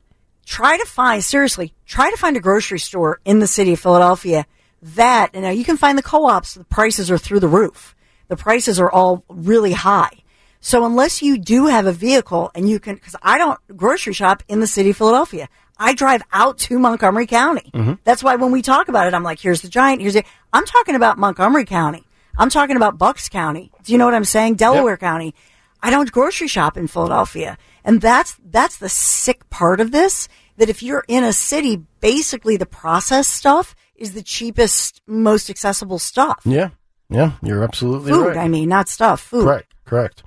try 0.44 0.76
to 0.76 0.84
find 0.86 1.22
seriously, 1.22 1.74
try 1.86 2.10
to 2.10 2.16
find 2.16 2.36
a 2.36 2.40
grocery 2.40 2.78
store 2.78 3.20
in 3.24 3.38
the 3.38 3.46
city 3.46 3.72
of 3.72 3.80
Philadelphia 3.80 4.46
that 4.82 5.30
and 5.34 5.42
now 5.42 5.50
you 5.50 5.64
can 5.64 5.76
find 5.76 5.96
the 5.98 6.02
co-ops, 6.02 6.54
the 6.54 6.64
prices 6.64 7.10
are 7.10 7.18
through 7.18 7.40
the 7.40 7.48
roof. 7.48 7.94
The 8.28 8.36
prices 8.36 8.80
are 8.80 8.90
all 8.90 9.24
really 9.28 9.72
high. 9.72 10.22
So 10.60 10.84
unless 10.84 11.22
you 11.22 11.38
do 11.38 11.66
have 11.66 11.86
a 11.86 11.92
vehicle 11.92 12.50
and 12.54 12.68
you 12.68 12.78
can 12.78 12.96
cuz 12.98 13.16
I 13.22 13.38
don't 13.38 13.58
grocery 13.76 14.12
shop 14.12 14.42
in 14.48 14.60
the 14.60 14.66
city 14.66 14.90
of 14.90 14.96
Philadelphia. 14.96 15.48
I 15.82 15.94
drive 15.94 16.22
out 16.30 16.58
to 16.58 16.78
Montgomery 16.78 17.26
County. 17.26 17.70
Mm-hmm. 17.72 17.94
That's 18.04 18.22
why 18.22 18.36
when 18.36 18.52
we 18.52 18.60
talk 18.60 18.88
about 18.88 19.06
it, 19.06 19.14
I'm 19.14 19.22
like, 19.22 19.40
here's 19.40 19.62
the 19.62 19.68
giant, 19.68 20.02
here's 20.02 20.12
the. 20.12 20.24
I'm 20.52 20.66
talking 20.66 20.94
about 20.94 21.16
Montgomery 21.16 21.64
County. 21.64 22.04
I'm 22.36 22.50
talking 22.50 22.76
about 22.76 22.98
Bucks 22.98 23.30
County. 23.30 23.72
Do 23.82 23.92
you 23.92 23.98
know 23.98 24.04
what 24.04 24.14
I'm 24.14 24.24
saying? 24.24 24.56
Delaware 24.56 24.98
County. 24.98 25.34
I 25.82 25.90
don't 25.90 26.10
grocery 26.12 26.48
shop 26.48 26.76
in 26.76 26.86
Philadelphia. 26.86 27.56
And 27.84 28.00
that's, 28.00 28.36
that's 28.44 28.76
the 28.78 28.88
sick 28.88 29.48
part 29.50 29.80
of 29.80 29.90
this. 29.92 30.28
That 30.58 30.68
if 30.68 30.82
you're 30.82 31.04
in 31.08 31.24
a 31.24 31.32
city, 31.32 31.82
basically 32.00 32.58
the 32.58 32.66
processed 32.66 33.30
stuff 33.30 33.74
is 33.96 34.12
the 34.12 34.22
cheapest, 34.22 35.00
most 35.06 35.48
accessible 35.48 35.98
stuff. 35.98 36.42
Yeah, 36.44 36.68
yeah, 37.08 37.32
you're 37.42 37.64
absolutely 37.64 38.12
Food, 38.12 38.26
right. 38.28 38.36
I 38.36 38.48
mean, 38.48 38.68
not 38.68 38.88
stuff, 38.88 39.20
food. 39.22 39.44
correct, 39.44 39.72
correct. 39.86 40.22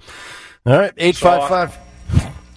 All 0.65 0.77
right, 0.79 0.91
eight 0.97 1.15
five 1.17 1.47
five. 1.47 1.77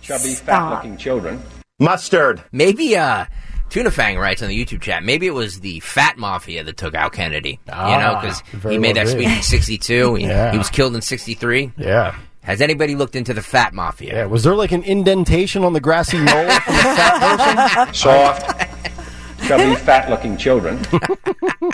Chubby, 0.00 0.34
fat-looking 0.34 0.96
children. 0.96 1.42
Mustard. 1.78 2.42
Maybe 2.52 2.96
uh 2.96 3.26
Tuna 3.68 3.90
Fang 3.90 4.16
writes 4.18 4.40
on 4.42 4.48
the 4.48 4.64
YouTube 4.64 4.80
chat. 4.80 5.02
Maybe 5.02 5.26
it 5.26 5.34
was 5.34 5.60
the 5.60 5.80
Fat 5.80 6.16
Mafia 6.16 6.62
that 6.64 6.76
took 6.76 6.94
out 6.94 7.12
Kennedy. 7.12 7.58
you 7.66 7.72
know, 7.74 7.74
Ah, 8.16 8.20
because 8.20 8.42
he 8.72 8.78
made 8.78 8.96
well 8.96 9.04
that 9.04 9.10
speech 9.12 9.26
in 9.28 9.42
'62. 9.42 10.14
He, 10.14 10.24
Yeah. 10.24 10.52
he 10.52 10.58
was 10.58 10.70
killed 10.70 10.94
in 10.94 11.02
'63. 11.02 11.72
Yeah, 11.76 12.16
Has 12.46 12.60
anybody 12.60 12.94
looked 12.94 13.16
into 13.16 13.34
the 13.34 13.42
Fat 13.42 13.74
Mafia? 13.74 14.14
yeah. 14.14 14.24
Was 14.26 14.44
there 14.44 14.54
like 14.54 14.70
an 14.72 14.82
indentation 14.84 15.64
on 15.64 15.72
the 15.72 15.80
grassy 15.80 16.16
knoll 16.18 16.48
from 16.48 16.74
the 16.76 16.82
fat 16.82 17.86
person? 17.88 17.94
Soft, 17.94 19.48
chubby, 19.48 19.74
fat-looking 19.74 20.36
children. 20.36 20.80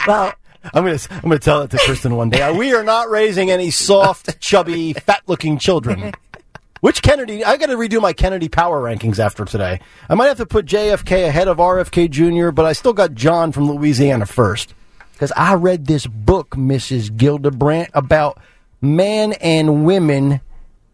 Well, 0.07 0.33
I'm 0.73 0.85
gonna 0.85 0.99
I'm 1.11 1.21
gonna 1.23 1.39
tell 1.39 1.63
it 1.63 1.71
to 1.73 1.79
Kristen 1.79 2.17
one 2.17 2.31
day. 2.31 2.51
We 2.57 2.73
are 2.75 2.83
not 2.83 3.11
raising 3.11 3.51
any 3.51 3.71
soft, 3.71 4.41
chubby, 4.41 4.95
fat-looking 4.95 5.59
children. 5.59 6.13
Which 6.81 7.03
Kennedy? 7.03 7.45
I 7.45 7.57
got 7.59 7.67
to 7.67 7.77
redo 7.77 8.01
my 8.01 8.13
Kennedy 8.13 8.49
power 8.49 8.83
rankings 8.83 9.19
after 9.19 9.45
today. 9.45 9.81
I 10.09 10.15
might 10.15 10.27
have 10.29 10.39
to 10.39 10.47
put 10.47 10.67
JFK 10.67 11.27
ahead 11.29 11.47
of 11.47 11.59
RFK 11.59 12.11
Jr., 12.11 12.51
but 12.51 12.65
I 12.65 12.73
still 12.73 12.93
got 12.95 13.15
John 13.15 13.53
from 13.53 13.71
Louisiana 13.71 14.27
first 14.27 14.75
because 15.13 15.31
I 15.37 15.55
read 15.55 15.87
this 15.87 16.07
book, 16.07 16.51
Mrs. 16.51 17.15
Gildebrandt, 17.17 17.91
about 17.95 18.39
men 18.81 19.35
and 19.35 19.85
women 19.85 20.41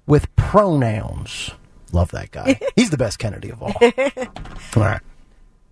with 0.08 0.34
pronouns. 0.34 1.52
Love 1.92 2.10
that 2.10 2.32
guy. 2.32 2.58
He's 2.76 2.90
the 2.90 2.96
best 2.96 3.20
Kennedy 3.20 3.50
of 3.50 3.62
all. 3.62 3.74
All 3.80 4.82
right. 4.82 5.00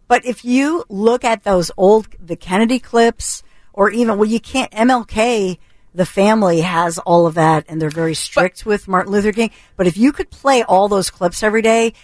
But 0.06 0.24
if 0.24 0.44
you 0.44 0.84
look 0.88 1.24
at 1.24 1.42
those 1.42 1.72
old, 1.76 2.06
the 2.20 2.36
Kennedy 2.36 2.78
clips, 2.78 3.42
or 3.72 3.90
even, 3.90 4.16
well, 4.18 4.28
you 4.28 4.38
can't, 4.38 4.70
MLK, 4.70 5.58
the 5.94 6.06
family 6.06 6.60
has 6.60 6.98
all 6.98 7.26
of 7.26 7.34
that 7.34 7.64
and 7.68 7.82
they're 7.82 7.90
very 7.90 8.14
strict 8.14 8.64
with 8.64 8.86
Martin 8.86 9.12
Luther 9.12 9.32
King. 9.32 9.50
But 9.76 9.86
if 9.86 9.96
you 9.96 10.12
could 10.12 10.30
play 10.30 10.62
all 10.62 10.88
those 10.88 11.10
clips 11.10 11.42
every 11.42 11.62
day, 11.62 11.94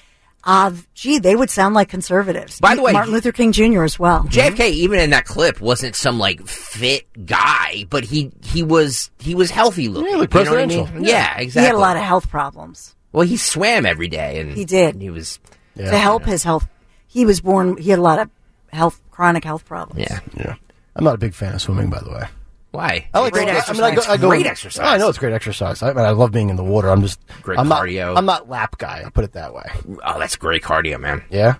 uh, 0.44 0.72
gee, 0.94 1.18
they 1.18 1.36
would 1.36 1.50
sound 1.50 1.74
like 1.74 1.88
conservatives. 1.88 2.58
By 2.60 2.74
the 2.74 2.82
way, 2.82 2.92
Martin 2.92 3.12
Luther 3.12 3.32
King 3.32 3.52
Jr. 3.52 3.82
as 3.84 3.98
well. 3.98 4.24
JFK, 4.24 4.70
even 4.70 4.98
in 5.00 5.10
that 5.10 5.24
clip, 5.24 5.60
wasn't 5.60 5.94
some 5.94 6.18
like 6.18 6.46
fit 6.46 7.06
guy, 7.26 7.84
but 7.90 8.04
he 8.04 8.30
he 8.42 8.62
was 8.62 9.10
he 9.18 9.34
was 9.34 9.50
healthy 9.50 9.88
looking. 9.88 10.10
Yeah, 10.12 10.16
like 10.18 10.34
you 10.34 10.40
know 10.44 10.50
I 10.52 10.54
presidential. 10.66 10.94
mean? 10.94 11.04
Yeah. 11.04 11.10
Yeah, 11.10 11.38
exactly. 11.38 11.62
He 11.62 11.66
had 11.66 11.74
a 11.76 11.78
lot 11.78 11.96
of 11.96 12.02
health 12.02 12.28
problems 12.30 12.94
Well, 13.12 13.26
he 13.26 13.36
swam 13.36 13.86
every 13.86 14.08
day, 14.08 14.40
and 14.40 14.52
He 14.52 14.64
did. 14.64 15.00
He 15.00 15.10
was. 15.10 15.38
Yeah. 15.74 15.90
to 15.90 15.96
help 15.98 16.24
his 16.24 16.42
health. 16.44 16.66
He 17.06 17.24
was 17.24 17.40
born, 17.40 17.76
he 17.78 17.90
had 17.90 17.98
a 17.98 18.02
lot 18.02 18.18
of 18.18 18.28
health, 18.72 19.00
chronic 19.10 19.44
health 19.44 19.64
problems. 19.64 20.00
Yeah. 20.00 20.20
Yeah. 20.36 20.54
I'm 20.96 21.04
not 21.04 21.14
a 21.14 21.18
big 21.18 21.34
fan 21.34 21.54
of 21.54 21.62
swimming, 21.62 21.88
by 21.88 22.00
the 22.00 22.10
way. 22.10 22.24
Why? 22.72 23.06
I 23.12 23.20
like 23.20 23.34
Great 23.34 23.48
to, 23.48 23.52
I 23.68 23.72
mean, 23.74 23.82
I 23.82 23.94
go, 23.94 24.02
I 24.08 24.16
go, 24.16 24.28
Great 24.28 24.46
exercise. 24.46 24.84
I 24.84 24.96
know 24.96 25.08
it's 25.10 25.18
great 25.18 25.34
exercise. 25.34 25.82
I 25.82 25.92
mean, 25.92 26.04
I 26.04 26.10
love 26.10 26.32
being 26.32 26.48
in 26.48 26.56
the 26.56 26.64
water. 26.64 26.88
I'm 26.88 27.02
just 27.02 27.20
Great 27.42 27.58
I'm 27.58 27.68
cardio. 27.68 28.06
Not, 28.08 28.18
I'm 28.18 28.24
not 28.24 28.48
lap 28.48 28.78
guy. 28.78 29.02
I'll 29.04 29.10
put 29.10 29.24
it 29.24 29.32
that 29.32 29.54
way. 29.54 29.70
Oh, 30.02 30.18
that's 30.18 30.36
great 30.36 30.62
cardio, 30.62 30.98
man. 30.98 31.22
Yeah, 31.30 31.56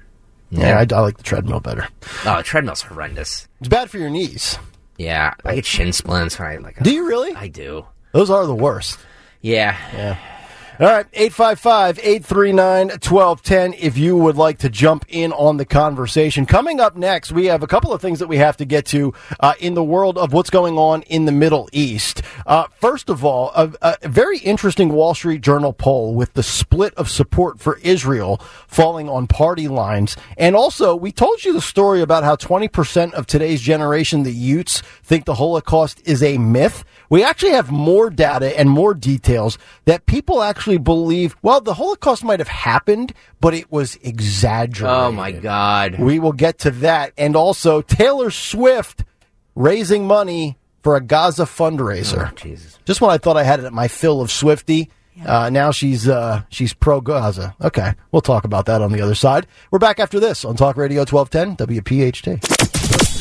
yeah. 0.51 0.79
I, 0.79 0.95
I 0.95 1.01
like 1.01 1.19
the 1.19 1.23
treadmill 1.23 1.61
better. 1.61 1.87
Oh, 2.25 2.39
the 2.39 2.43
treadmill's 2.43 2.81
horrendous. 2.81 3.47
It's 3.61 3.69
bad 3.69 3.91
for 3.91 3.99
your 3.99 4.09
knees. 4.11 4.59
Yeah, 4.97 5.35
I 5.45 5.55
get 5.57 5.67
shin 5.67 5.93
splints 5.93 6.39
when 6.39 6.49
I 6.49 6.57
like. 6.57 6.79
Do 6.83 6.93
you 6.93 7.07
really? 7.07 7.35
I 7.35 7.49
do. 7.49 7.85
Those 8.13 8.31
are 8.31 8.47
the 8.47 8.55
worst. 8.55 8.99
Yeah. 9.43 9.77
Yeah. 9.93 10.19
All 10.83 10.89
right, 10.89 11.07
855 11.13 12.01
839 12.01 12.89
1210 12.89 13.75
if 13.75 13.97
you 13.97 14.17
would 14.17 14.35
like 14.35 14.59
to 14.59 14.69
jump 14.69 15.05
in 15.07 15.33
on 15.33 15.57
the 15.57 15.65
conversation. 15.65 16.45
Coming 16.45 16.81
up 16.81 16.97
next, 16.97 17.31
we 17.31 17.47
have 17.47 17.63
a 17.63 17.69
couple 17.69 17.93
of 17.93 18.01
things 18.01 18.19
that 18.19 18.27
we 18.27 18.39
have 18.39 18.57
to 18.57 18.65
get 18.65 18.87
to 18.87 19.15
uh, 19.39 19.55
in 19.61 19.75
the 19.75 19.85
world 19.85 20.19
of 20.19 20.33
what's 20.33 20.51
going 20.51 20.77
on 20.77 21.03
in 21.03 21.25
the 21.25 21.31
Middle 21.31 21.69
East. 21.71 22.23
Uh, 22.47 22.67
first 22.81 23.09
of 23.09 23.25
all, 23.25 23.53
a, 23.55 23.73
a 23.81 24.09
very 24.09 24.39
interesting 24.39 24.89
Wall 24.89 25.15
Street 25.15 25.41
Journal 25.41 25.73
poll 25.73 26.17
with 26.17 26.33
the 26.33 26.43
split 26.43 26.93
of 26.95 27.09
support 27.09 27.61
for 27.61 27.79
Israel 27.85 28.39
falling 28.67 29.09
on 29.09 29.29
party 29.29 29.69
lines. 29.69 30.17
And 30.37 30.57
also, 30.57 30.97
we 30.97 31.13
told 31.13 31.45
you 31.45 31.53
the 31.53 31.61
story 31.61 32.01
about 32.01 32.25
how 32.25 32.35
20% 32.35 33.13
of 33.13 33.29
today's 33.29 33.61
generation, 33.61 34.25
the 34.25 34.33
Utes, 34.33 34.81
think 35.05 35.27
the 35.27 35.37
Holocaust 35.37 36.03
is 36.05 36.25
a 36.25 36.39
myth. 36.39 36.85
We 37.09 37.23
actually 37.23 37.53
have 37.53 37.71
more 37.71 38.11
data 38.11 38.59
and 38.59 38.71
more 38.71 38.95
details 38.95 39.59
that 39.85 40.07
people 40.07 40.43
actually 40.43 40.72
believe, 40.79 41.37
well, 41.43 41.61
the 41.61 41.75
Holocaust 41.75 42.25
might 42.25 42.41
have 42.41 42.49
happened, 42.49 43.13
but 43.41 43.55
it 43.55 43.71
was 43.71 43.97
exaggerated. 44.03 44.97
Oh 44.97 45.13
my 45.13 45.33
God. 45.33 45.99
We 45.99 46.19
will 46.19 46.33
get 46.33 46.59
to 46.61 46.71
that. 46.71 47.13
And 47.17 47.37
also, 47.37 47.83
Taylor 47.83 48.31
Swift 48.31 49.05
raising 49.55 50.07
money 50.07 50.59
for 50.83 50.97
a 50.97 51.01
Gaza 51.01 51.45
fundraiser. 51.45 52.31
Oh, 52.31 52.35
Jesus. 52.35 52.79
Just 52.85 53.01
when 53.01 53.11
I 53.11 53.19
thought 53.19 53.37
I 53.37 53.45
had 53.45 53.61
it 53.61 53.65
at 53.67 53.73
my 53.73 53.89
fill 53.89 54.21
of 54.21 54.31
Swifty, 54.31 54.91
uh, 55.25 55.51
now 55.51 55.71
she's 55.71 56.09
uh, 56.09 56.43
she's 56.49 56.73
pro 56.73 57.01
Gaza. 57.01 57.55
Okay, 57.61 57.93
we'll 58.11 58.23
talk 58.23 58.45
about 58.45 58.67
that 58.67 58.81
on 58.81 58.93
the 58.93 59.01
other 59.03 59.15
side. 59.15 59.47
We're 59.71 59.79
back 59.79 60.01
after 60.01 60.19
this 60.19 60.45
on 60.45 60.57
Talk 60.57 60.77
Radio 60.77 61.05
1210 61.05 61.67
WPHT. 61.67 62.72